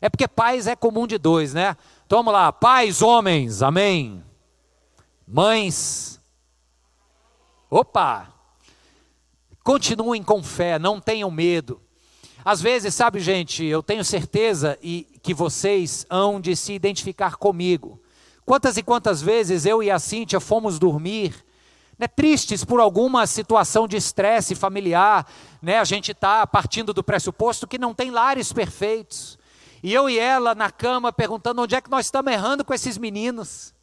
É 0.00 0.08
porque 0.08 0.26
pais 0.26 0.66
é 0.66 0.74
comum 0.74 1.06
de 1.06 1.18
dois, 1.18 1.52
né? 1.52 1.76
Então 2.06 2.18
vamos 2.18 2.32
lá, 2.32 2.52
pais, 2.52 3.02
homens, 3.02 3.62
amém. 3.62 4.24
Mães. 5.26 6.20
Opa! 7.68 8.32
Continuem 9.62 10.22
com 10.22 10.42
fé, 10.42 10.78
não 10.78 11.00
tenham 11.00 11.30
medo. 11.30 11.80
Às 12.44 12.60
vezes, 12.60 12.94
sabe, 12.94 13.20
gente, 13.20 13.64
eu 13.64 13.82
tenho 13.82 14.04
certeza 14.04 14.78
e 14.82 15.06
que 15.22 15.34
vocês 15.34 16.06
hão 16.08 16.40
de 16.40 16.56
se 16.56 16.72
identificar 16.72 17.36
comigo. 17.36 18.00
Quantas 18.46 18.76
e 18.76 18.82
quantas 18.82 19.20
vezes 19.20 19.66
eu 19.66 19.82
e 19.82 19.90
a 19.90 19.98
Cíntia 19.98 20.40
fomos 20.40 20.78
dormir 20.78 21.44
né, 22.00 22.08
tristes 22.08 22.64
por 22.64 22.80
alguma 22.80 23.26
situação 23.26 23.86
de 23.86 23.98
estresse 23.98 24.54
familiar, 24.54 25.26
né, 25.60 25.78
a 25.78 25.84
gente 25.84 26.12
está 26.12 26.46
partindo 26.46 26.94
do 26.94 27.04
pressuposto 27.04 27.68
que 27.68 27.76
não 27.78 27.92
tem 27.92 28.10
lares 28.10 28.54
perfeitos. 28.54 29.38
E 29.82 29.92
eu 29.92 30.10
e 30.10 30.18
ela 30.18 30.54
na 30.54 30.70
cama 30.70 31.12
perguntando 31.12 31.62
onde 31.62 31.74
é 31.74 31.80
que 31.80 31.90
nós 31.90 32.06
estamos 32.06 32.32
errando 32.32 32.64
com 32.64 32.74
esses 32.74 32.98
meninos. 32.98 33.74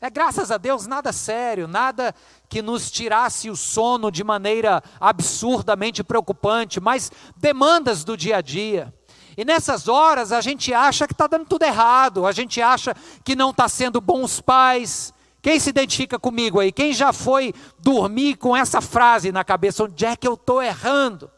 É, 0.00 0.10
graças 0.10 0.50
a 0.50 0.58
Deus, 0.58 0.86
nada 0.86 1.12
sério, 1.12 1.66
nada 1.66 2.14
que 2.48 2.60
nos 2.60 2.90
tirasse 2.90 3.48
o 3.48 3.56
sono 3.56 4.10
de 4.10 4.22
maneira 4.22 4.82
absurdamente 5.00 6.04
preocupante, 6.04 6.80
mas 6.80 7.10
demandas 7.36 8.04
do 8.04 8.16
dia 8.16 8.36
a 8.36 8.40
dia. 8.40 8.92
E 9.36 9.44
nessas 9.44 9.88
horas 9.88 10.30
a 10.30 10.40
gente 10.40 10.74
acha 10.74 11.06
que 11.06 11.14
está 11.14 11.26
dando 11.26 11.46
tudo 11.46 11.62
errado, 11.62 12.26
a 12.26 12.32
gente 12.32 12.60
acha 12.60 12.94
que 13.24 13.34
não 13.34 13.50
está 13.50 13.68
sendo 13.68 14.00
bons 14.00 14.40
pais. 14.40 15.14
Quem 15.40 15.58
se 15.58 15.70
identifica 15.70 16.18
comigo 16.18 16.60
aí? 16.60 16.70
Quem 16.70 16.92
já 16.92 17.12
foi 17.12 17.54
dormir 17.78 18.36
com 18.36 18.56
essa 18.56 18.80
frase 18.80 19.32
na 19.32 19.44
cabeça? 19.44 19.84
Onde 19.84 20.04
é 20.04 20.16
que 20.16 20.26
eu 20.26 20.34
estou 20.34 20.62
errando? 20.62 21.30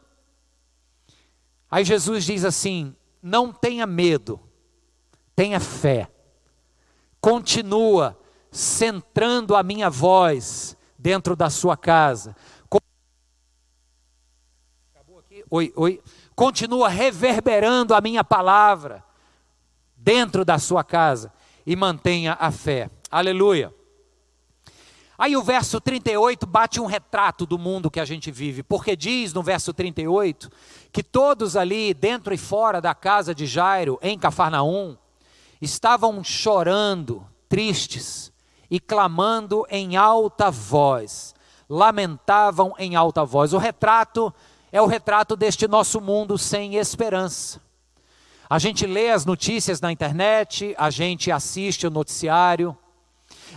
Aí 1.69 1.83
Jesus 1.83 2.25
diz 2.25 2.43
assim: 2.45 2.95
não 3.27 3.51
tenha 3.51 3.85
medo, 3.85 4.39
tenha 5.35 5.59
fé, 5.59 6.09
continua 7.19 8.17
centrando 8.49 9.55
a 9.55 9.61
minha 9.61 9.89
voz 9.89 10.77
dentro 10.97 11.35
da 11.35 11.49
sua 11.49 11.75
casa. 11.75 12.35
Acabou 14.93 15.19
aqui? 15.19 15.43
Oi, 15.49 15.73
oi 15.75 16.01
continua 16.33 16.87
reverberando 16.87 17.95
a 17.95 17.99
minha 17.99 18.23
palavra 18.23 19.03
dentro 19.95 20.45
da 20.45 20.59
sua 20.59 20.83
casa 20.83 21.33
e 21.65 21.75
mantenha 21.75 22.37
a 22.39 22.51
fé. 22.51 22.89
Aleluia. 23.09 23.73
Aí 25.17 25.35
o 25.35 25.41
verso 25.41 25.81
38 25.81 26.45
bate 26.45 26.79
um 26.79 26.85
retrato 26.85 27.45
do 27.45 27.57
mundo 27.57 27.89
que 27.89 27.99
a 27.99 28.05
gente 28.05 28.29
vive, 28.29 28.61
porque 28.61 28.95
diz 28.95 29.33
no 29.33 29.41
verso 29.41 29.73
38 29.73 30.47
que 30.91 31.01
todos 31.01 31.55
ali 31.55 31.91
dentro 31.93 32.33
e 32.35 32.37
fora 32.37 32.79
da 32.79 32.93
casa 32.93 33.33
de 33.33 33.47
Jairo, 33.47 33.97
em 34.01 34.17
Cafarnaum, 34.17 34.95
estavam 35.59 36.23
chorando, 36.23 37.25
tristes 37.49 38.31
e 38.69 38.79
clamando 38.79 39.65
em 39.71 39.97
alta 39.97 40.51
voz, 40.51 41.33
lamentavam 41.67 42.75
em 42.77 42.95
alta 42.95 43.25
voz. 43.25 43.53
O 43.53 43.57
retrato 43.57 44.31
é 44.71 44.79
o 44.79 44.85
retrato 44.85 45.35
deste 45.35 45.67
nosso 45.67 45.99
mundo 45.99 46.37
sem 46.37 46.75
esperança. 46.75 47.59
A 48.47 48.59
gente 48.59 48.85
lê 48.85 49.09
as 49.09 49.25
notícias 49.25 49.81
na 49.81 49.91
internet, 49.91 50.75
a 50.77 50.91
gente 50.91 51.31
assiste 51.31 51.87
o 51.87 51.91
noticiário, 51.91 52.77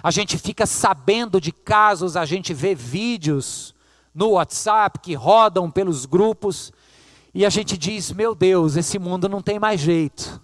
a 0.03 0.11
gente 0.11 0.39
fica 0.39 0.67
sabendo 0.67 1.41
de 1.41 1.53
casos, 1.53 2.17
a 2.17 2.25
gente 2.25 2.55
vê 2.55 2.75
vídeos 2.75 3.75
no 4.15 4.31
WhatsApp 4.31 4.99
que 5.01 5.15
rodam 5.15 5.71
pelos 5.71 6.07
grupos 6.07 6.73
e 7.33 7.47
a 7.47 7.51
gente 7.51 7.77
diz: 7.77 8.11
meu 8.13 8.35
Deus, 8.35 8.77
esse 8.77 8.99
mundo 8.99 9.29
não 9.29 9.41
tem 9.41 9.59
mais 9.59 9.81
jeito. 9.81 10.41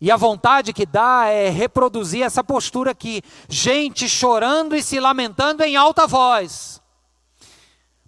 E 0.00 0.10
a 0.10 0.16
vontade 0.16 0.72
que 0.72 0.86
dá 0.86 1.26
é 1.26 1.50
reproduzir 1.50 2.22
essa 2.22 2.42
postura 2.42 2.92
aqui, 2.92 3.22
gente 3.48 4.08
chorando 4.08 4.74
e 4.74 4.82
se 4.82 4.98
lamentando 4.98 5.62
em 5.62 5.76
alta 5.76 6.06
voz. 6.06 6.80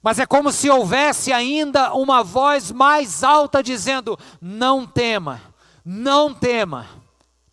Mas 0.03 0.19
é 0.19 0.27
como 0.27 0.51
se 0.51 0.71
houvesse 0.71 1.33
ainda 1.33 1.93
uma 1.93 2.25
voz 2.25 2.73
mais 2.73 3.23
alta 3.23 3.63
dizendo: 3.63 4.19
não 4.41 4.87
tema, 4.87 5.41
não 5.85 6.33
tema, 6.33 6.89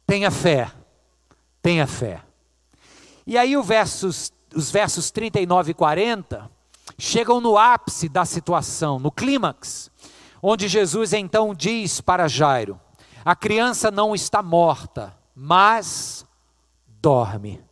tenha 0.07 0.31
fé, 0.31 0.71
tenha 1.61 1.85
fé. 1.85 2.28
E 3.29 3.37
aí 3.37 3.55
versos, 3.61 4.33
os 4.55 4.71
versos 4.71 5.11
39 5.11 5.69
e 5.69 5.73
40 5.75 6.49
chegam 6.97 7.39
no 7.39 7.59
ápice 7.59 8.09
da 8.09 8.25
situação, 8.25 8.97
no 8.97 9.11
clímax, 9.11 9.91
onde 10.41 10.67
Jesus 10.67 11.13
então 11.13 11.53
diz 11.53 12.01
para 12.01 12.27
Jairo: 12.27 12.81
a 13.23 13.35
criança 13.35 13.91
não 13.91 14.15
está 14.15 14.41
morta, 14.41 15.15
mas 15.35 16.25
dorme. 16.87 17.63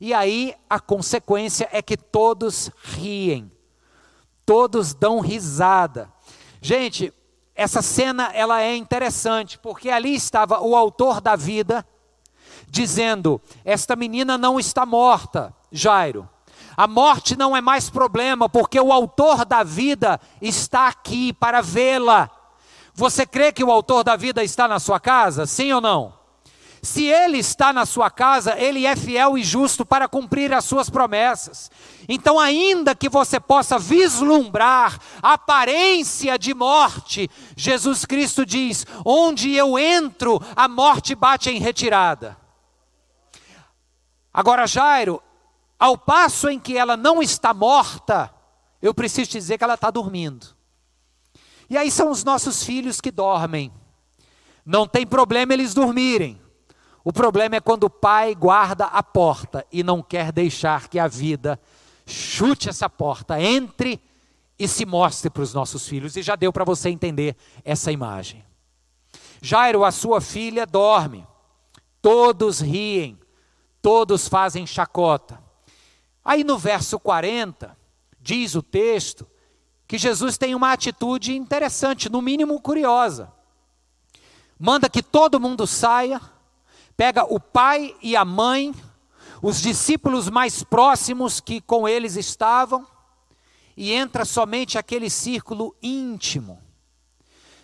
E 0.00 0.12
aí 0.12 0.56
a 0.68 0.80
consequência 0.80 1.68
é 1.70 1.80
que 1.80 1.96
todos 1.96 2.68
riem, 2.82 3.48
todos 4.44 4.92
dão 4.92 5.20
risada. 5.20 6.12
Gente, 6.60 7.14
essa 7.54 7.80
cena 7.80 8.32
ela 8.34 8.60
é 8.60 8.74
interessante 8.74 9.56
porque 9.56 9.88
ali 9.88 10.16
estava 10.16 10.60
o 10.60 10.74
autor 10.74 11.20
da 11.20 11.36
vida 11.36 11.86
dizendo: 12.72 13.38
esta 13.66 13.94
menina 13.94 14.38
não 14.38 14.58
está 14.58 14.86
morta, 14.86 15.54
Jairo. 15.70 16.26
A 16.74 16.86
morte 16.86 17.36
não 17.36 17.54
é 17.54 17.60
mais 17.60 17.90
problema 17.90 18.48
porque 18.48 18.80
o 18.80 18.90
autor 18.90 19.44
da 19.44 19.62
vida 19.62 20.18
está 20.40 20.88
aqui 20.88 21.34
para 21.34 21.60
vê-la. 21.60 22.30
Você 22.94 23.26
crê 23.26 23.52
que 23.52 23.62
o 23.62 23.70
autor 23.70 24.02
da 24.02 24.16
vida 24.16 24.42
está 24.42 24.66
na 24.66 24.80
sua 24.80 24.98
casa? 24.98 25.44
Sim 25.44 25.70
ou 25.74 25.82
não? 25.82 26.14
Se 26.80 27.04
ele 27.04 27.38
está 27.38 27.72
na 27.72 27.86
sua 27.86 28.10
casa, 28.10 28.58
ele 28.58 28.86
é 28.86 28.96
fiel 28.96 29.36
e 29.36 29.44
justo 29.44 29.84
para 29.84 30.08
cumprir 30.08 30.52
as 30.52 30.64
suas 30.64 30.88
promessas. 30.90 31.70
Então, 32.08 32.40
ainda 32.40 32.94
que 32.94 33.08
você 33.08 33.38
possa 33.38 33.78
vislumbrar 33.78 34.98
aparência 35.22 36.38
de 36.38 36.54
morte, 36.54 37.30
Jesus 37.54 38.04
Cristo 38.04 38.44
diz: 38.44 38.84
onde 39.04 39.54
eu 39.54 39.78
entro, 39.78 40.42
a 40.56 40.66
morte 40.66 41.14
bate 41.14 41.50
em 41.50 41.60
retirada. 41.60 42.41
Agora, 44.32 44.66
Jairo, 44.66 45.22
ao 45.78 45.98
passo 45.98 46.48
em 46.48 46.58
que 46.58 46.76
ela 46.76 46.96
não 46.96 47.22
está 47.22 47.52
morta, 47.52 48.32
eu 48.80 48.94
preciso 48.94 49.30
dizer 49.30 49.58
que 49.58 49.64
ela 49.64 49.74
está 49.74 49.90
dormindo. 49.90 50.46
E 51.68 51.76
aí 51.76 51.90
são 51.90 52.10
os 52.10 52.24
nossos 52.24 52.64
filhos 52.64 53.00
que 53.00 53.10
dormem. 53.10 53.72
Não 54.64 54.86
tem 54.86 55.06
problema 55.06 55.52
eles 55.52 55.74
dormirem. 55.74 56.40
O 57.04 57.12
problema 57.12 57.56
é 57.56 57.60
quando 57.60 57.84
o 57.84 57.90
pai 57.90 58.34
guarda 58.34 58.86
a 58.86 59.02
porta 59.02 59.66
e 59.72 59.82
não 59.82 60.02
quer 60.02 60.30
deixar 60.30 60.88
que 60.88 60.98
a 60.98 61.08
vida 61.08 61.58
chute 62.06 62.68
essa 62.68 62.88
porta, 62.88 63.40
entre 63.40 64.00
e 64.58 64.68
se 64.68 64.84
mostre 64.86 65.28
para 65.30 65.42
os 65.42 65.52
nossos 65.52 65.88
filhos. 65.88 66.16
E 66.16 66.22
já 66.22 66.36
deu 66.36 66.52
para 66.52 66.64
você 66.64 66.88
entender 66.88 67.36
essa 67.64 67.90
imagem. 67.90 68.44
Jairo, 69.40 69.84
a 69.84 69.90
sua 69.90 70.20
filha, 70.20 70.64
dorme. 70.64 71.26
Todos 72.00 72.60
riem, 72.60 73.18
todos 73.82 74.28
fazem 74.28 74.66
chacota. 74.66 75.42
Aí 76.24 76.44
no 76.44 76.56
verso 76.56 76.98
40, 76.98 77.76
diz 78.20 78.54
o 78.54 78.62
texto 78.62 79.26
que 79.86 79.98
Jesus 79.98 80.38
tem 80.38 80.54
uma 80.54 80.72
atitude 80.72 81.36
interessante, 81.36 82.08
no 82.08 82.22
mínimo 82.22 82.58
curiosa. 82.60 83.30
Manda 84.58 84.88
que 84.88 85.02
todo 85.02 85.40
mundo 85.40 85.66
saia 85.66 86.20
pega 86.96 87.24
o 87.24 87.40
pai 87.40 87.96
e 88.00 88.14
a 88.14 88.24
mãe, 88.24 88.72
os 89.42 89.60
discípulos 89.60 90.30
mais 90.30 90.62
próximos 90.62 91.40
que 91.40 91.60
com 91.60 91.88
eles 91.88 92.16
estavam, 92.16 92.86
e 93.76 93.92
entra 93.92 94.24
somente 94.24 94.78
aquele 94.78 95.10
círculo 95.10 95.74
íntimo. 95.82 96.62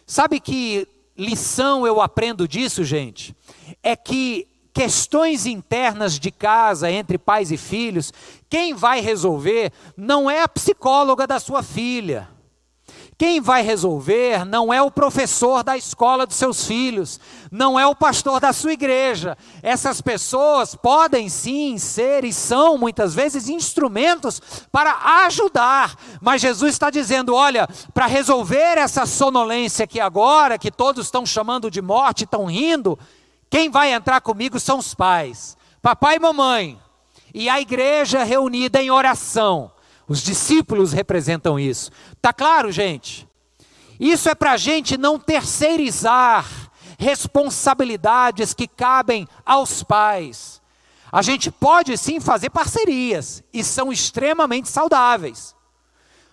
Sabe 0.07 0.41
que 0.41 0.89
lição 1.17 1.87
eu 1.87 2.01
aprendo 2.01 2.49
disso, 2.49 2.83
gente? 2.83 3.37
É 3.83 3.95
que 3.95 4.48
questões 4.79 5.45
internas 5.45 6.21
de 6.21 6.31
casa 6.31 6.89
entre 6.89 7.19
pais 7.19 7.51
e 7.51 7.57
filhos, 7.57 8.13
quem 8.49 8.75
vai 8.75 9.01
resolver 9.01 9.73
não 9.97 10.31
é 10.31 10.41
a 10.41 10.47
psicóloga 10.47 11.27
da 11.27 11.41
sua 11.41 11.65
filha. 11.65 12.29
Quem 13.19 13.41
vai 13.41 13.63
resolver 13.63 14.45
não 14.45 14.73
é 14.73 14.81
o 14.81 14.93
professor 14.93 15.65
da 15.65 15.77
escola 15.77 16.25
dos 16.25 16.37
seus 16.37 16.65
filhos, 16.65 17.19
não 17.51 17.77
é 17.77 17.85
o 17.85 17.97
pastor 17.97 18.39
da 18.39 18.53
sua 18.53 18.73
igreja. 18.73 19.37
Essas 19.65 20.01
pessoas 20.01 20.77
podem 20.77 21.29
sim 21.29 21.77
ser 21.77 22.25
e 22.25 22.33
são 22.33 22.79
muitas 22.79 23.17
vezes 23.17 23.49
instrumentos 23.49 24.41
para 24.71 25.25
ajudar, 25.25 25.97
mas 26.21 26.41
Jesus 26.41 26.75
está 26.75 26.89
dizendo: 26.89 27.35
olha, 27.35 27.67
para 27.93 28.07
resolver 28.07 28.79
essa 28.79 29.05
sonolência 29.05 29.83
aqui 29.83 29.99
agora, 29.99 30.57
que 30.57 30.71
todos 30.71 31.07
estão 31.07 31.27
chamando 31.27 31.69
de 31.69 31.83
morte, 31.83 32.23
estão 32.23 32.45
rindo, 32.45 32.97
quem 33.51 33.71
vai 33.71 33.93
entrar 33.93 34.21
comigo 34.21 34.61
são 34.61 34.79
os 34.79 34.95
pais, 34.95 35.57
papai 35.81 36.17
e 36.17 36.21
mamãe, 36.21 36.79
e 37.33 37.49
a 37.49 37.61
igreja 37.61 38.25
reunida 38.25 38.83
em 38.83 38.91
oração. 38.91 39.71
Os 40.07 40.23
discípulos 40.23 40.93
representam 40.93 41.59
isso. 41.59 41.91
Tá 42.21 42.33
claro, 42.33 42.73
gente? 42.73 43.29
Isso 44.01 44.29
é 44.29 44.35
para 44.35 44.53
a 44.53 44.57
gente 44.57 44.97
não 44.97 45.19
terceirizar 45.19 46.47
responsabilidades 46.99 48.55
que 48.55 48.67
cabem 48.67 49.27
aos 49.45 49.83
pais. 49.83 50.61
A 51.11 51.23
gente 51.23 51.51
pode 51.51 51.97
sim 51.97 52.21
fazer 52.21 52.51
parcerias 52.51 53.43
e 53.53 53.65
são 53.65 53.93
extremamente 53.93 54.69
saudáveis. 54.69 55.55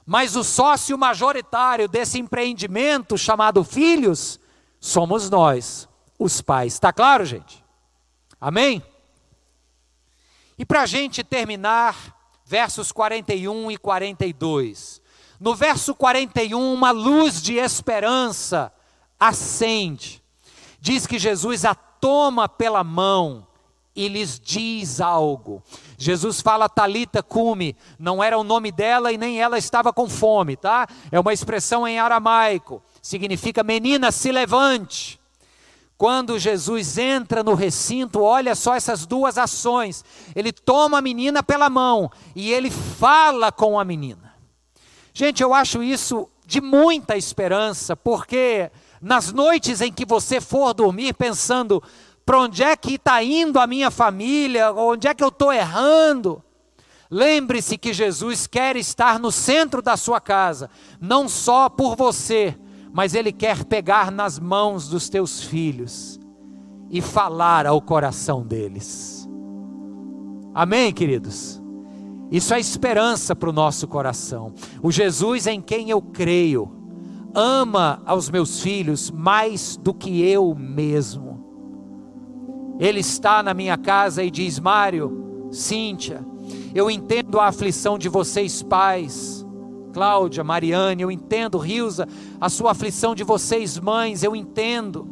Mas 0.06 0.36
o 0.36 0.44
sócio 0.44 0.98
majoritário 0.98 1.88
desse 1.88 2.20
empreendimento 2.20 3.18
chamado 3.18 3.64
filhos 3.64 4.40
somos 4.80 5.30
nós, 5.30 5.88
os 6.18 6.42
pais. 6.42 6.74
Está 6.74 6.92
claro, 6.92 7.26
gente? 7.26 7.64
Amém? 8.40 8.84
E 10.58 10.66
para 10.66 10.82
a 10.82 10.86
gente 10.86 11.24
terminar, 11.24 12.16
versos 12.46 12.92
41 12.92 13.72
e 13.72 13.78
42. 13.78 15.02
No 15.40 15.54
verso 15.54 15.94
41, 15.94 16.74
uma 16.74 16.92
luz 16.92 17.42
de 17.42 17.56
esperança 17.56 18.72
acende. 19.20 20.24
Diz 20.80 21.06
que 21.06 21.20
Jesus 21.20 21.66
a 21.66 21.76
toma 21.76 22.48
pela 22.48 22.84
mão 22.84 23.48
e 23.96 24.08
lhes 24.08 24.40
diz 24.40 25.02
algo. 25.02 25.64
Jesus 25.98 26.42
fala 26.42 26.70
Talita 26.70 27.24
cume, 27.24 27.76
não 27.98 28.24
era 28.24 28.38
o 28.38 28.44
nome 28.44 28.72
dela 28.72 29.12
e 29.12 29.18
nem 29.18 29.42
ela 29.42 29.58
estava 29.58 29.92
com 29.94 30.08
fome, 30.10 30.56
tá? 30.56 30.88
É 31.12 31.20
uma 31.20 31.34
expressão 31.34 31.88
em 31.88 31.98
aramaico, 31.98 32.84
significa 33.02 33.64
menina, 33.64 34.12
se 34.12 34.32
levante. 34.32 35.20
Quando 35.98 36.38
Jesus 36.38 36.98
entra 36.98 37.42
no 37.42 37.54
recinto, 37.54 38.22
olha 38.22 38.54
só 38.54 38.76
essas 38.76 39.06
duas 39.06 39.38
ações. 39.38 40.04
Ele 40.36 40.52
toma 40.52 40.98
a 40.98 41.02
menina 41.02 41.42
pela 41.42 41.70
mão 41.70 42.12
e 42.36 42.52
ele 42.52 42.70
fala 42.70 43.52
com 43.52 43.80
a 43.80 43.86
menina. 43.86 44.34
Gente, 45.14 45.42
eu 45.42 45.54
acho 45.54 45.82
isso 45.82 46.30
de 46.46 46.60
muita 46.60 47.16
esperança, 47.16 47.96
porque 47.96 48.70
nas 49.02 49.32
noites 49.32 49.80
em 49.80 49.92
que 49.92 50.06
você 50.06 50.42
for 50.42 50.74
dormir 50.74 51.14
pensando, 51.14 51.82
para 52.26 52.40
onde 52.40 52.64
é 52.64 52.76
que 52.76 52.96
está 52.96 53.24
indo 53.24 53.58
a 53.58 53.66
minha 53.66 53.90
família, 53.90 54.74
onde 54.74 55.08
é 55.08 55.14
que 55.14 55.24
eu 55.24 55.30
estou 55.30 55.54
errando, 55.54 56.44
lembre-se 57.10 57.78
que 57.78 57.94
Jesus 57.94 58.48
quer 58.48 58.76
estar 58.76 59.18
no 59.20 59.32
centro 59.32 59.82
da 59.82 59.96
sua 59.96 60.20
casa, 60.20 60.70
não 61.00 61.30
só 61.30 61.70
por 61.70 61.96
você, 61.96 62.58
mas 62.96 63.14
Ele 63.14 63.34
quer 63.34 63.66
pegar 63.66 64.10
nas 64.10 64.40
mãos 64.40 64.88
dos 64.88 65.10
teus 65.10 65.44
filhos 65.44 66.18
e 66.90 67.02
falar 67.02 67.68
ao 67.68 67.82
coração 67.82 68.42
deles. 68.42 69.28
Amém, 70.54 70.94
queridos? 70.94 71.62
Isso 72.32 72.54
é 72.54 72.60
esperança 72.60 73.36
para 73.36 73.50
o 73.50 73.54
nosso 73.54 73.86
coração. 73.86 74.54
O 74.82 74.94
Jesus 74.94 75.46
em 75.46 75.60
quem 75.60 75.90
eu 75.90 76.02
creio 76.02 76.72
ama 77.34 78.02
aos 78.06 78.30
meus 78.30 78.62
filhos 78.62 79.12
mais 79.12 79.76
do 79.76 79.94
que 79.94 80.22
eu 80.22 80.56
mesmo. 80.56 81.44
Ele 82.80 83.02
está 83.02 83.44
na 83.44 83.54
minha 83.54 83.78
casa 83.78 84.24
e 84.24 84.32
diz: 84.32 84.58
Mário, 84.58 85.50
Cíntia, 85.52 86.26
eu 86.74 86.90
entendo 86.90 87.42
a 87.42 87.48
aflição 87.48 87.98
de 87.98 88.08
vocês, 88.08 88.64
pais 88.64 89.45
Cláudia, 89.96 90.44
Mariane, 90.44 91.04
eu 91.04 91.10
entendo, 91.10 91.58
Rilza, 91.58 92.06
a 92.42 92.50
sua 92.50 92.72
aflição 92.72 93.16
de 93.16 93.24
vocês, 93.24 93.80
mães, 93.80 94.24
eu 94.24 94.36
entendo. 94.36 95.08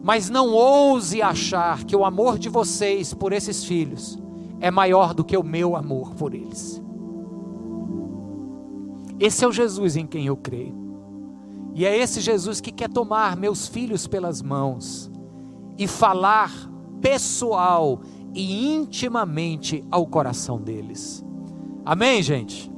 Mas 0.00 0.30
não 0.30 0.54
ouse 0.54 1.20
achar 1.20 1.82
que 1.82 1.96
o 1.96 2.04
amor 2.04 2.38
de 2.38 2.48
vocês 2.48 3.12
por 3.12 3.32
esses 3.32 3.64
filhos 3.64 4.16
é 4.60 4.70
maior 4.70 5.12
do 5.12 5.24
que 5.24 5.36
o 5.36 5.42
meu 5.42 5.74
amor 5.74 6.14
por 6.14 6.32
eles. 6.32 6.80
Esse 9.18 9.44
é 9.44 9.48
o 9.48 9.52
Jesus 9.52 9.96
em 9.96 10.06
quem 10.06 10.26
eu 10.26 10.36
creio. 10.36 10.76
E 11.74 11.84
é 11.84 11.98
esse 11.98 12.20
Jesus 12.20 12.60
que 12.60 12.70
quer 12.70 12.88
tomar 12.88 13.36
meus 13.36 13.66
filhos 13.66 14.06
pelas 14.06 14.40
mãos 14.40 15.10
e 15.76 15.88
falar 15.88 16.52
pessoal 17.00 18.00
e 18.32 18.72
intimamente 18.76 19.84
ao 19.90 20.06
coração 20.06 20.56
deles. 20.56 21.24
Amém, 21.84 22.22
gente? 22.22 22.77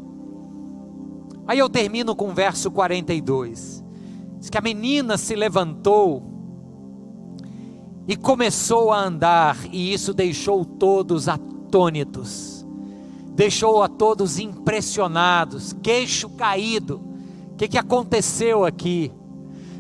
Aí 1.51 1.59
eu 1.59 1.69
termino 1.69 2.15
com 2.15 2.29
o 2.29 2.33
verso 2.33 2.71
42. 2.71 3.83
Diz 4.39 4.49
que 4.49 4.57
a 4.57 4.61
menina 4.61 5.19
se 5.19 5.35
levantou 5.35 6.23
e 8.07 8.15
começou 8.15 8.93
a 8.93 9.01
andar, 9.01 9.57
e 9.73 9.93
isso 9.93 10.15
deixou 10.15 10.65
todos 10.65 11.27
atônitos, 11.27 12.65
deixou 13.35 13.83
a 13.83 13.89
todos 13.89 14.39
impressionados, 14.39 15.75
queixo 15.83 16.29
caído. 16.29 17.03
O 17.53 17.57
que, 17.57 17.67
que 17.67 17.79
aconteceu 17.79 18.65
aqui? 18.65 19.11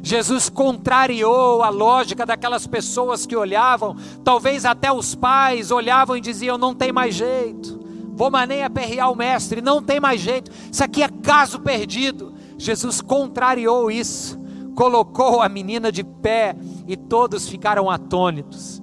Jesus 0.02 0.48
contrariou 0.48 1.62
a 1.62 1.68
lógica 1.68 2.26
daquelas 2.26 2.66
pessoas 2.66 3.24
que 3.24 3.36
olhavam, 3.36 3.94
talvez 4.24 4.64
até 4.64 4.90
os 4.90 5.14
pais 5.14 5.70
olhavam 5.70 6.16
e 6.16 6.20
diziam: 6.20 6.58
não 6.58 6.74
tem 6.74 6.90
mais 6.90 7.14
jeito 7.14 7.79
vou 8.20 8.30
maneia 8.30 8.66
aperrear 8.66 9.10
o 9.10 9.16
mestre, 9.16 9.62
não 9.62 9.82
tem 9.82 9.98
mais 9.98 10.20
jeito, 10.20 10.50
isso 10.70 10.84
aqui 10.84 11.02
é 11.02 11.08
caso 11.08 11.58
perdido. 11.58 12.34
Jesus 12.58 13.00
contrariou 13.00 13.90
isso, 13.90 14.38
colocou 14.74 15.40
a 15.40 15.48
menina 15.48 15.90
de 15.90 16.04
pé 16.04 16.54
e 16.86 16.98
todos 16.98 17.48
ficaram 17.48 17.88
atônitos. 17.88 18.82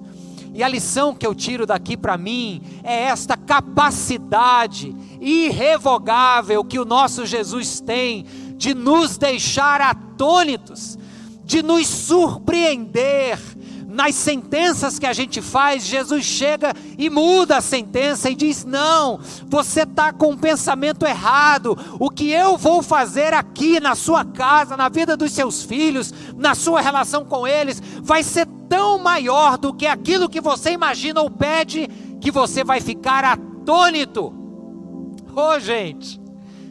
E 0.52 0.60
a 0.60 0.66
lição 0.66 1.14
que 1.14 1.24
eu 1.24 1.36
tiro 1.36 1.66
daqui 1.66 1.96
para 1.96 2.18
mim 2.18 2.60
é 2.82 3.04
esta 3.04 3.36
capacidade 3.36 4.92
irrevogável 5.20 6.64
que 6.64 6.80
o 6.80 6.84
nosso 6.84 7.24
Jesus 7.24 7.78
tem 7.78 8.26
de 8.56 8.74
nos 8.74 9.16
deixar 9.16 9.80
atônitos, 9.80 10.98
de 11.44 11.62
nos 11.62 11.86
surpreender, 11.86 13.38
nas 13.98 14.14
sentenças 14.14 14.96
que 14.96 15.06
a 15.06 15.12
gente 15.12 15.42
faz, 15.42 15.84
Jesus 15.84 16.24
chega 16.24 16.72
e 16.96 17.10
muda 17.10 17.56
a 17.56 17.60
sentença 17.60 18.30
e 18.30 18.34
diz: 18.36 18.64
Não, 18.64 19.18
você 19.48 19.82
está 19.82 20.12
com 20.12 20.30
um 20.30 20.36
pensamento 20.36 21.04
errado. 21.04 21.76
O 21.98 22.08
que 22.08 22.30
eu 22.30 22.56
vou 22.56 22.80
fazer 22.80 23.34
aqui 23.34 23.80
na 23.80 23.96
sua 23.96 24.24
casa, 24.24 24.76
na 24.76 24.88
vida 24.88 25.16
dos 25.16 25.32
seus 25.32 25.64
filhos, 25.64 26.14
na 26.36 26.54
sua 26.54 26.80
relação 26.80 27.24
com 27.24 27.44
eles, 27.44 27.82
vai 28.00 28.22
ser 28.22 28.46
tão 28.68 29.00
maior 29.00 29.58
do 29.58 29.74
que 29.74 29.88
aquilo 29.88 30.28
que 30.28 30.40
você 30.40 30.70
imagina 30.70 31.20
ou 31.20 31.28
pede, 31.28 31.88
que 32.20 32.30
você 32.30 32.62
vai 32.62 32.80
ficar 32.80 33.24
atônito. 33.24 34.32
Ô 35.34 35.40
oh, 35.40 35.58
gente, 35.58 36.20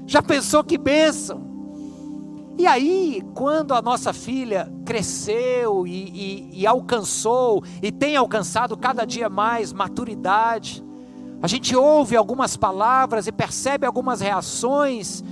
já 0.06 0.22
pensou 0.22 0.64
que 0.64 0.78
bênção? 0.78 1.47
E 2.58 2.66
aí, 2.66 3.22
quando 3.36 3.74
a 3.76 3.82
nossa 3.84 4.12
filha 4.12 4.72
cresceu 4.84 5.86
e, 5.86 5.92
e, 5.92 6.62
e, 6.62 6.68
alcançou, 6.68 7.64
e 7.84 7.92
tem 7.92 8.16
alcançado 8.16 8.76
cada 8.76 9.06
dia 9.06 9.30
mais 9.30 9.72
maturidade, 9.72 10.84
a 11.40 11.48
gente 11.48 11.76
ouve 11.76 12.16
algumas 12.16 12.58
palavras 12.58 13.28
e 13.28 13.32
percebe 13.32 13.86
algumas 13.86 14.22
reações, 14.22 15.24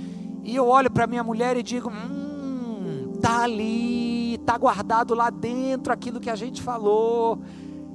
e 0.44 0.54
eu 0.54 0.68
olho 0.68 0.88
para 0.88 1.08
minha 1.08 1.24
mulher 1.24 1.56
e 1.56 1.64
digo: 1.64 1.90
hum, 1.90 3.14
tá 3.20 3.42
ali, 3.42 4.38
tá 4.46 4.56
guardado 4.56 5.12
lá 5.12 5.28
dentro 5.28 5.92
aquilo 5.92 6.20
que 6.20 6.30
a 6.30 6.36
gente 6.36 6.62
falou, 6.62 7.40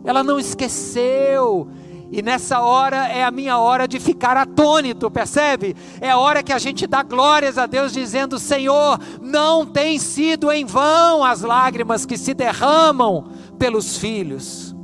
ela 0.04 0.24
não 0.24 0.38
esqueceu, 0.38 1.70
e 2.12 2.22
nessa 2.22 2.60
hora 2.60 3.08
é 3.08 3.24
a 3.24 3.32
minha 3.32 3.58
hora 3.58 3.88
de 3.88 3.98
ficar 3.98 4.36
atônito, 4.36 5.10
percebe? 5.10 5.78
É 6.02 6.12
a 6.12 6.18
hora 6.18 6.44
que 6.44 6.52
a 6.52 6.60
gente 6.60 6.86
dá 6.86 7.02
glórias 7.04 7.58
a 7.58 7.66
Deus, 7.66 7.94
dizendo: 7.94 8.38
Senhor, 8.38 9.00
não 9.22 9.66
tem 9.66 9.98
sido 9.98 10.52
em 10.52 10.66
vão 10.66 11.24
as 11.24 11.42
lágrimas 11.42 12.06
que 12.06 12.18
se 12.18 12.34
derramam 12.34 13.30
pelos 13.58 13.96
filhos. 13.96 14.76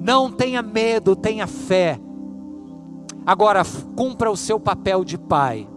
Não 0.00 0.30
tenha 0.30 0.62
medo, 0.62 1.16
tenha 1.16 1.48
fé. 1.48 1.98
Agora, 3.26 3.64
cumpra 3.96 4.30
o 4.30 4.36
seu 4.36 4.60
papel 4.60 5.04
de 5.04 5.18
pai. 5.18 5.68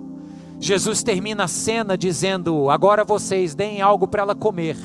Jesus 0.59 1.01
termina 1.01 1.45
a 1.45 1.47
cena 1.47 1.97
dizendo: 1.97 2.69
Agora 2.69 3.03
vocês 3.03 3.55
deem 3.55 3.81
algo 3.81 4.07
para 4.07 4.21
ela 4.21 4.35
comer. 4.35 4.77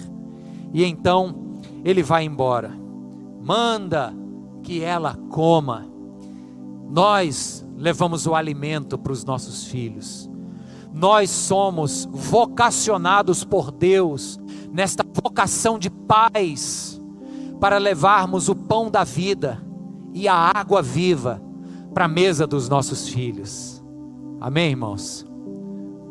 E 0.72 0.82
então 0.84 1.52
ele 1.84 2.02
vai 2.02 2.24
embora. 2.24 2.72
Manda 3.42 4.14
que 4.66 4.82
ela 4.82 5.14
coma. 5.30 5.86
Nós 6.90 7.64
levamos 7.76 8.26
o 8.26 8.34
alimento 8.34 8.98
para 8.98 9.12
os 9.12 9.24
nossos 9.24 9.68
filhos. 9.68 10.28
nós 10.92 11.28
somos 11.28 12.08
vocacionados 12.10 13.44
por 13.44 13.70
Deus 13.70 14.40
nesta 14.72 15.04
vocação 15.04 15.78
de 15.78 15.90
paz 15.90 16.98
para 17.60 17.76
levarmos 17.76 18.48
o 18.48 18.56
pão 18.56 18.90
da 18.90 19.04
vida 19.04 19.62
e 20.14 20.26
a 20.26 20.34
água 20.34 20.80
viva 20.80 21.42
para 21.92 22.06
a 22.06 22.08
mesa 22.08 22.46
dos 22.46 22.70
nossos 22.70 23.08
filhos. 23.08 23.84
Amém, 24.40 24.70
irmãos? 24.70 25.26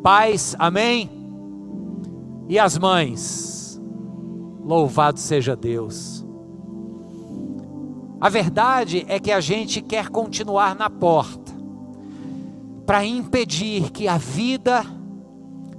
Pais, 0.04 0.54
amém? 0.56 1.10
E 2.48 2.56
as 2.56 2.78
mães, 2.78 3.82
louvado 4.64 5.18
seja 5.18 5.56
Deus. 5.56 6.15
A 8.20 8.28
verdade 8.28 9.04
é 9.08 9.20
que 9.20 9.30
a 9.30 9.40
gente 9.40 9.80
quer 9.80 10.08
continuar 10.08 10.74
na 10.74 10.88
porta 10.88 11.52
para 12.86 13.04
impedir 13.04 13.90
que 13.90 14.08
a 14.08 14.16
vida 14.16 14.84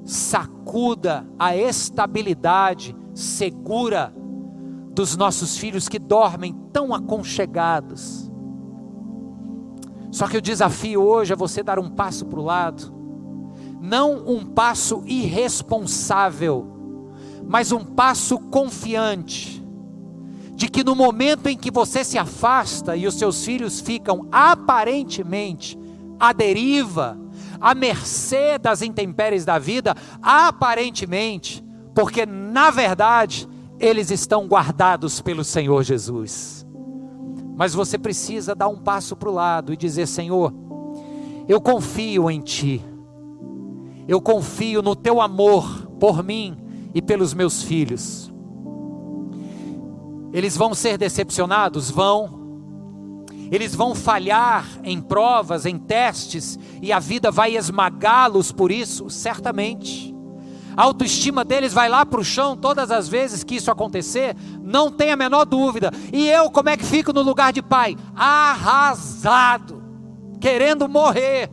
sacuda 0.05 1.25
a 1.39 1.55
estabilidade 1.55 2.95
segura 3.13 4.13
dos 4.91 5.15
nossos 5.15 5.57
filhos 5.57 5.87
que 5.87 5.97
dormem 5.97 6.53
tão 6.71 6.93
aconchegados. 6.93 8.31
Só 10.11 10.27
que 10.27 10.37
o 10.37 10.41
desafio 10.41 11.01
hoje 11.01 11.33
é 11.33 11.35
você 11.35 11.63
dar 11.63 11.79
um 11.79 11.89
passo 11.89 12.25
para 12.25 12.39
o 12.39 12.43
lado, 12.43 12.93
não 13.81 14.27
um 14.27 14.45
passo 14.45 15.03
irresponsável, 15.05 16.65
mas 17.47 17.71
um 17.71 17.83
passo 17.83 18.39
confiante, 18.39 19.56
de 20.57 20.67
que 20.67 20.83
no 20.83 20.95
momento 20.95 21.45
em 21.45 21.55
que 21.55 21.69
você 21.69 22.03
se 22.03 22.17
afasta 22.17 22.97
e 22.97 23.05
os 23.05 23.13
seus 23.13 23.45
filhos 23.45 23.79
ficam 23.79 24.27
aparentemente 24.31 25.77
à 26.19 26.33
deriva, 26.33 27.15
à 27.61 27.75
mercê 27.75 28.57
das 28.57 28.81
intempéries 28.81 29.45
da 29.45 29.59
vida, 29.59 29.93
aparentemente, 30.19 31.63
porque 31.93 32.25
na 32.25 32.71
verdade 32.71 33.47
eles 33.79 34.09
estão 34.09 34.47
guardados 34.47 35.21
pelo 35.21 35.43
Senhor 35.43 35.83
Jesus. 35.83 36.65
Mas 37.55 37.75
você 37.75 37.95
precisa 37.95 38.55
dar 38.55 38.67
um 38.67 38.77
passo 38.77 39.15
para 39.15 39.29
o 39.29 39.33
lado 39.33 39.71
e 39.71 39.77
dizer: 39.77 40.07
Senhor, 40.07 40.51
eu 41.47 41.61
confio 41.61 42.31
em 42.31 42.41
Ti, 42.41 42.83
eu 44.07 44.19
confio 44.19 44.81
no 44.81 44.95
Teu 44.95 45.21
amor 45.21 45.87
por 45.99 46.23
mim 46.23 46.57
e 46.95 47.01
pelos 47.01 47.35
meus 47.35 47.61
filhos. 47.61 48.33
Eles 50.37 50.55
vão 50.55 50.75
ser 50.75 50.99
decepcionados? 50.99 51.89
Vão 51.89 52.45
eles 53.49 53.73
vão 53.73 53.95
falhar 53.95 54.67
em 54.83 55.01
provas, 55.01 55.65
em 55.65 55.79
testes, 55.79 56.59
e 56.79 56.91
a 56.91 56.99
vida 56.99 57.31
vai 57.31 57.55
esmagá-los 57.55 58.51
por 58.51 58.71
isso, 58.71 59.09
certamente. 59.09 60.13
A 60.75 60.83
autoestima 60.83 61.43
deles 61.43 61.73
vai 61.73 61.89
lá 61.89 62.05
para 62.05 62.19
o 62.19 62.25
chão 62.25 62.55
todas 62.55 62.91
as 62.91 63.07
vezes 63.07 63.43
que 63.43 63.55
isso 63.55 63.71
acontecer, 63.71 64.35
não 64.61 64.91
tem 64.91 65.11
a 65.11 65.15
menor 65.15 65.45
dúvida. 65.45 65.91
E 66.13 66.27
eu, 66.27 66.51
como 66.51 66.69
é 66.69 66.77
que 66.77 66.85
fico 66.85 67.11
no 67.11 67.23
lugar 67.23 67.51
de 67.51 67.63
pai? 67.63 67.97
Arrasado, 68.15 69.81
querendo 70.39 70.87
morrer. 70.87 71.49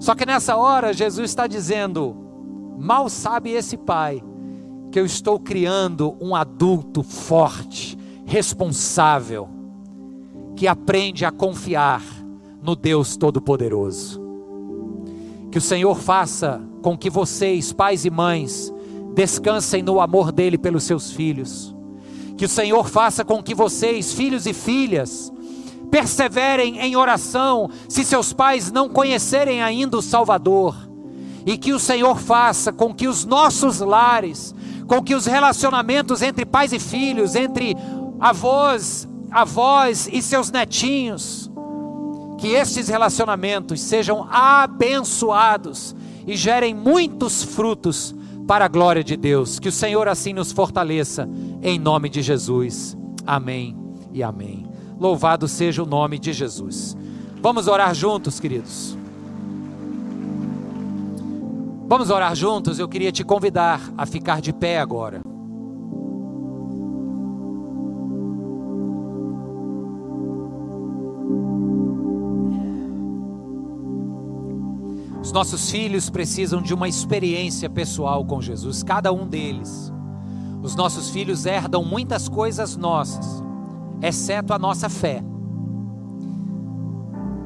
Só 0.00 0.14
que 0.14 0.26
nessa 0.26 0.56
hora, 0.56 0.92
Jesus 0.92 1.30
está 1.30 1.46
dizendo: 1.46 2.14
mal 2.78 3.08
sabe 3.08 3.52
esse 3.52 3.76
pai 3.78 4.22
que 4.92 5.00
eu 5.00 5.06
estou 5.06 5.40
criando 5.40 6.14
um 6.20 6.36
adulto 6.36 7.02
forte, 7.02 7.98
responsável 8.26 9.48
que 10.54 10.68
aprende 10.68 11.24
a 11.24 11.32
confiar 11.32 12.02
no 12.62 12.76
Deus 12.76 13.16
Todo-Poderoso. 13.16 14.20
Que 15.50 15.56
o 15.56 15.62
Senhor 15.62 15.98
faça 15.98 16.62
com 16.82 16.96
que 16.96 17.08
vocês, 17.08 17.72
pais 17.72 18.04
e 18.04 18.10
mães, 18.10 18.72
descansem 19.14 19.82
no 19.82 19.98
amor 19.98 20.30
dele 20.30 20.58
pelos 20.58 20.84
seus 20.84 21.10
filhos. 21.10 21.74
Que 22.36 22.44
o 22.44 22.48
Senhor 22.48 22.86
faça 22.86 23.24
com 23.24 23.42
que 23.42 23.54
vocês, 23.54 24.12
filhos 24.12 24.46
e 24.46 24.52
filhas, 24.52 25.32
perseverem 25.90 26.78
em 26.80 26.96
oração, 26.96 27.70
se 27.88 28.04
seus 28.04 28.34
pais 28.34 28.70
não 28.70 28.90
conhecerem 28.90 29.62
ainda 29.62 29.96
o 29.96 30.02
Salvador. 30.02 30.76
E 31.46 31.56
que 31.56 31.72
o 31.72 31.78
Senhor 31.78 32.18
faça 32.18 32.72
com 32.72 32.94
que 32.94 33.08
os 33.08 33.24
nossos 33.24 33.80
lares, 33.80 34.54
com 34.92 35.02
que 35.02 35.14
os 35.14 35.24
relacionamentos 35.24 36.20
entre 36.20 36.44
pais 36.44 36.70
e 36.70 36.78
filhos, 36.78 37.34
entre 37.34 37.74
avós, 38.20 39.08
avós 39.30 40.06
e 40.12 40.20
seus 40.20 40.50
netinhos, 40.50 41.50
que 42.36 42.48
estes 42.48 42.88
relacionamentos 42.88 43.80
sejam 43.80 44.28
abençoados 44.30 45.96
e 46.26 46.36
gerem 46.36 46.74
muitos 46.74 47.42
frutos 47.42 48.14
para 48.46 48.66
a 48.66 48.68
glória 48.68 49.02
de 49.02 49.16
Deus. 49.16 49.58
Que 49.58 49.70
o 49.70 49.72
Senhor 49.72 50.08
assim 50.08 50.34
nos 50.34 50.52
fortaleça, 50.52 51.26
em 51.62 51.78
nome 51.78 52.10
de 52.10 52.20
Jesus. 52.20 52.94
Amém 53.26 53.74
e 54.12 54.22
amém. 54.22 54.66
Louvado 55.00 55.48
seja 55.48 55.82
o 55.82 55.86
nome 55.86 56.18
de 56.18 56.34
Jesus. 56.34 56.94
Vamos 57.40 57.66
orar 57.66 57.94
juntos, 57.94 58.38
queridos. 58.38 59.01
Vamos 61.92 62.08
orar 62.08 62.34
juntos. 62.34 62.78
Eu 62.78 62.88
queria 62.88 63.12
te 63.12 63.22
convidar 63.22 63.78
a 63.98 64.06
ficar 64.06 64.40
de 64.40 64.50
pé 64.50 64.80
agora. 64.80 65.20
Os 75.20 75.30
nossos 75.32 75.70
filhos 75.70 76.08
precisam 76.08 76.62
de 76.62 76.72
uma 76.72 76.88
experiência 76.88 77.68
pessoal 77.68 78.24
com 78.24 78.40
Jesus, 78.40 78.82
cada 78.82 79.12
um 79.12 79.26
deles. 79.26 79.92
Os 80.62 80.74
nossos 80.74 81.10
filhos 81.10 81.44
herdam 81.44 81.84
muitas 81.84 82.26
coisas 82.26 82.74
nossas, 82.74 83.44
exceto 84.00 84.54
a 84.54 84.58
nossa 84.58 84.88
fé. 84.88 85.22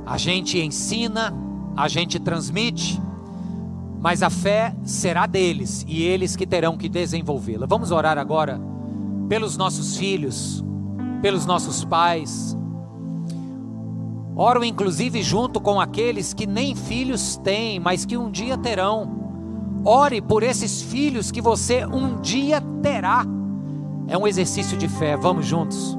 A 0.06 0.16
gente 0.16 0.56
ensina, 0.60 1.34
a 1.76 1.88
gente 1.88 2.20
transmite, 2.20 3.04
mas 4.00 4.22
a 4.22 4.30
fé 4.30 4.74
será 4.84 5.26
deles 5.26 5.84
e 5.88 6.02
eles 6.02 6.36
que 6.36 6.46
terão 6.46 6.76
que 6.76 6.88
desenvolvê-la. 6.88 7.66
Vamos 7.66 7.90
orar 7.90 8.18
agora 8.18 8.60
pelos 9.28 9.56
nossos 9.56 9.96
filhos, 9.96 10.64
pelos 11.20 11.46
nossos 11.46 11.84
pais, 11.84 12.56
Oro 14.38 14.62
inclusive 14.62 15.22
junto 15.22 15.58
com 15.58 15.80
aqueles 15.80 16.34
que 16.34 16.46
nem 16.46 16.74
filhos 16.74 17.38
têm, 17.38 17.80
mas 17.80 18.04
que 18.04 18.18
um 18.18 18.30
dia 18.30 18.58
terão. 18.58 19.10
Ore 19.82 20.20
por 20.20 20.42
esses 20.42 20.82
filhos 20.82 21.30
que 21.30 21.40
você 21.40 21.86
um 21.86 22.20
dia 22.20 22.60
terá. 22.82 23.24
É 24.06 24.18
um 24.18 24.26
exercício 24.26 24.76
de 24.76 24.88
fé, 24.88 25.16
vamos 25.16 25.46
juntos. 25.46 25.96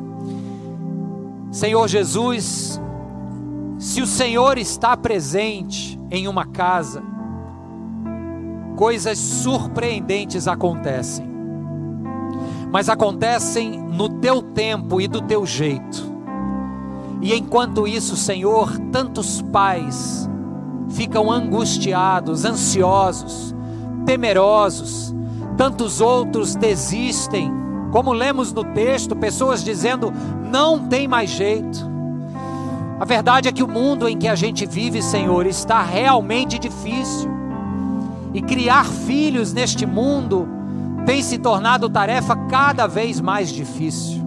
Senhor 1.52 1.88
Jesus, 1.88 2.80
se 3.80 4.04
o 4.04 4.06
Senhor 4.06 4.60
está 4.60 4.95
presente 4.95 6.00
em 6.12 6.28
uma 6.28 6.45
casa, 6.45 7.02
coisas 8.78 9.17
surpreendentes 9.17 10.47
acontecem, 10.47 11.28
mas 12.71 12.88
acontecem 12.88 13.82
no 13.82 14.07
teu 14.07 14.39
tempo 14.41 15.01
e 15.01 15.07
do 15.07 15.19
teu 15.19 15.47
jeito. 15.47 16.15
E 17.19 17.34
enquanto 17.34 17.88
isso, 17.88 18.15
Senhor, 18.15 18.78
tantos 18.91 19.41
pais 19.41 20.30
ficam 20.89 21.32
angustiados, 21.32 22.45
ansiosos, 22.45 23.55
temerosos, 24.05 25.13
tantos 25.57 25.99
outros 25.99 26.55
desistem, 26.55 27.51
como 27.91 28.13
lemos 28.13 28.53
no 28.53 28.63
texto, 28.63 29.15
pessoas 29.15 29.63
dizendo: 29.63 30.13
não 30.51 30.88
tem 30.88 31.07
mais 31.07 31.32
jeito. 31.32 31.89
A 32.99 33.05
verdade 33.05 33.49
é 33.49 33.51
que 33.51 33.63
o 33.63 33.67
mundo 33.67 34.07
em 34.07 34.15
que 34.15 34.28
a 34.28 34.36
gente 34.36 34.67
vive, 34.67 35.01
Senhor, 35.01 35.47
está 35.47 35.82
realmente 35.82 36.59
difícil. 36.59 37.47
E 38.38 38.41
criar 38.43 38.85
filhos 38.85 39.51
neste 39.51 39.83
mundo 39.83 40.47
tem 41.07 41.23
se 41.23 41.39
tornado 41.39 41.89
tarefa 41.89 42.35
cada 42.35 42.85
vez 42.85 43.19
mais 43.19 43.49
difícil. 43.49 44.21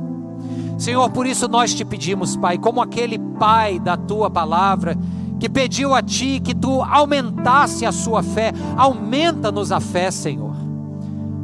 Senhor, 0.76 1.08
por 1.11 1.28
isso 1.28 1.46
nós 1.46 1.72
te 1.72 1.84
pedimos, 1.84 2.36
Pai, 2.36 2.58
como 2.58 2.82
aquele 2.82 3.20
pai 3.38 3.78
da 3.78 3.96
tua 3.96 4.28
palavra, 4.28 4.98
que 5.38 5.48
pediu 5.48 5.94
a 5.94 6.02
ti 6.02 6.40
que 6.40 6.56
tu 6.56 6.82
aumentasse 6.82 7.86
a 7.86 7.92
sua 7.92 8.20
fé, 8.20 8.52
aumenta-nos 8.76 9.70
a 9.70 9.78
fé, 9.78 10.11
Senhor. 10.11 10.56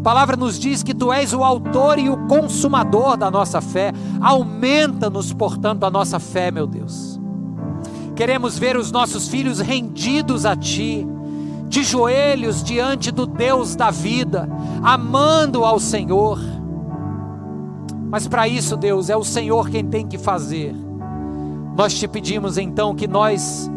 A 0.00 0.02
palavra 0.02 0.36
nos 0.36 0.58
diz 0.58 0.82
que 0.82 0.92
tu 0.92 1.12
és 1.12 1.32
o 1.32 1.44
autor 1.44 2.00
e 2.00 2.10
o 2.10 2.26
consumador 2.26 3.16
da 3.16 3.30
nossa 3.30 3.60
fé, 3.60 3.92
aumenta-nos, 4.20 5.32
portanto, 5.32 5.84
a 5.84 5.90
nossa 5.90 6.18
fé, 6.18 6.50
meu 6.50 6.66
Deus. 6.66 7.20
Queremos 8.16 8.58
ver 8.58 8.76
os 8.76 8.90
nossos 8.90 9.28
filhos 9.28 9.60
rendidos 9.60 10.44
a 10.44 10.56
ti, 10.56 11.06
de 11.68 11.82
joelhos 11.82 12.62
diante 12.62 13.10
do 13.10 13.26
Deus 13.26 13.74
da 13.74 13.90
vida, 13.90 14.48
amando 14.82 15.64
ao 15.64 15.78
Senhor 15.78 16.38
mas 18.08 18.28
para 18.28 18.46
isso, 18.46 18.76
Deus, 18.76 19.10
é 19.10 19.16
o 19.16 19.24
Senhor 19.24 19.68
quem 19.68 19.84
tem 19.84 20.06
que 20.06 20.16
fazer. 20.16 20.74
Nós 21.76 21.92
te 21.98 22.06
pedimos 22.06 22.56
então 22.56 22.94
que 22.94 23.06
nós 23.06 23.70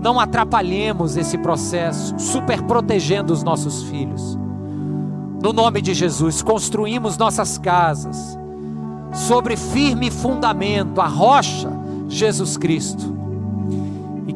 não 0.00 0.20
atrapalhemos 0.20 1.16
esse 1.16 1.36
processo, 1.38 2.14
super 2.18 2.62
protegendo 2.62 3.32
os 3.32 3.42
nossos 3.42 3.82
filhos. 3.84 4.38
No 5.42 5.52
nome 5.52 5.80
de 5.80 5.94
Jesus, 5.94 6.42
construímos 6.42 7.16
nossas 7.16 7.58
casas 7.58 8.38
sobre 9.12 9.56
firme 9.56 10.10
fundamento, 10.10 11.00
a 11.00 11.06
rocha, 11.06 11.70
Jesus 12.08 12.56
Cristo. 12.56 13.18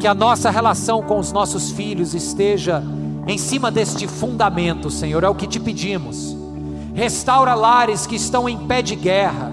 Que 0.04 0.08
a 0.08 0.12
nossa 0.12 0.50
relação 0.50 1.00
com 1.00 1.18
os 1.18 1.32
nossos 1.32 1.70
filhos 1.70 2.12
esteja 2.12 2.84
em 3.26 3.38
cima 3.38 3.70
deste 3.70 4.06
fundamento, 4.06 4.90
Senhor, 4.90 5.24
é 5.24 5.28
o 5.30 5.34
que 5.34 5.46
te 5.46 5.58
pedimos. 5.58 6.36
Restaura 6.92 7.54
lares 7.54 8.06
que 8.06 8.14
estão 8.14 8.46
em 8.46 8.66
pé 8.66 8.82
de 8.82 8.96
guerra, 8.96 9.50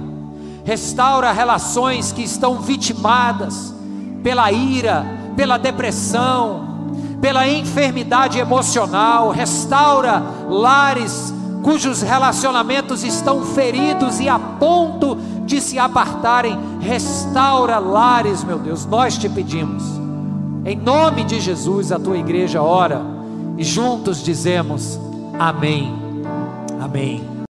restaura 0.66 1.32
relações 1.32 2.12
que 2.12 2.22
estão 2.22 2.60
vitimadas 2.60 3.74
pela 4.22 4.52
ira, 4.52 5.06
pela 5.38 5.58
depressão, 5.58 6.90
pela 7.22 7.48
enfermidade 7.48 8.38
emocional, 8.38 9.30
restaura 9.30 10.22
lares 10.50 11.34
cujos 11.64 12.02
relacionamentos 12.02 13.06
estão 13.06 13.46
feridos 13.46 14.20
e 14.20 14.28
a 14.28 14.38
ponto 14.38 15.16
de 15.46 15.62
se 15.62 15.80
apartarem, 15.80 16.60
restaura 16.82 17.80
lares, 17.80 18.44
meu 18.44 18.60
Deus, 18.60 18.86
nós 18.86 19.18
te 19.18 19.30
pedimos. 19.30 20.01
Em 20.64 20.76
nome 20.76 21.24
de 21.24 21.40
Jesus, 21.40 21.92
a 21.92 22.00
tua 22.00 22.18
igreja 22.18 22.62
ora 22.62 23.02
e 23.58 23.64
juntos 23.64 24.24
dizemos: 24.24 25.00
Amém. 25.40 25.92
Amém. 26.80 27.41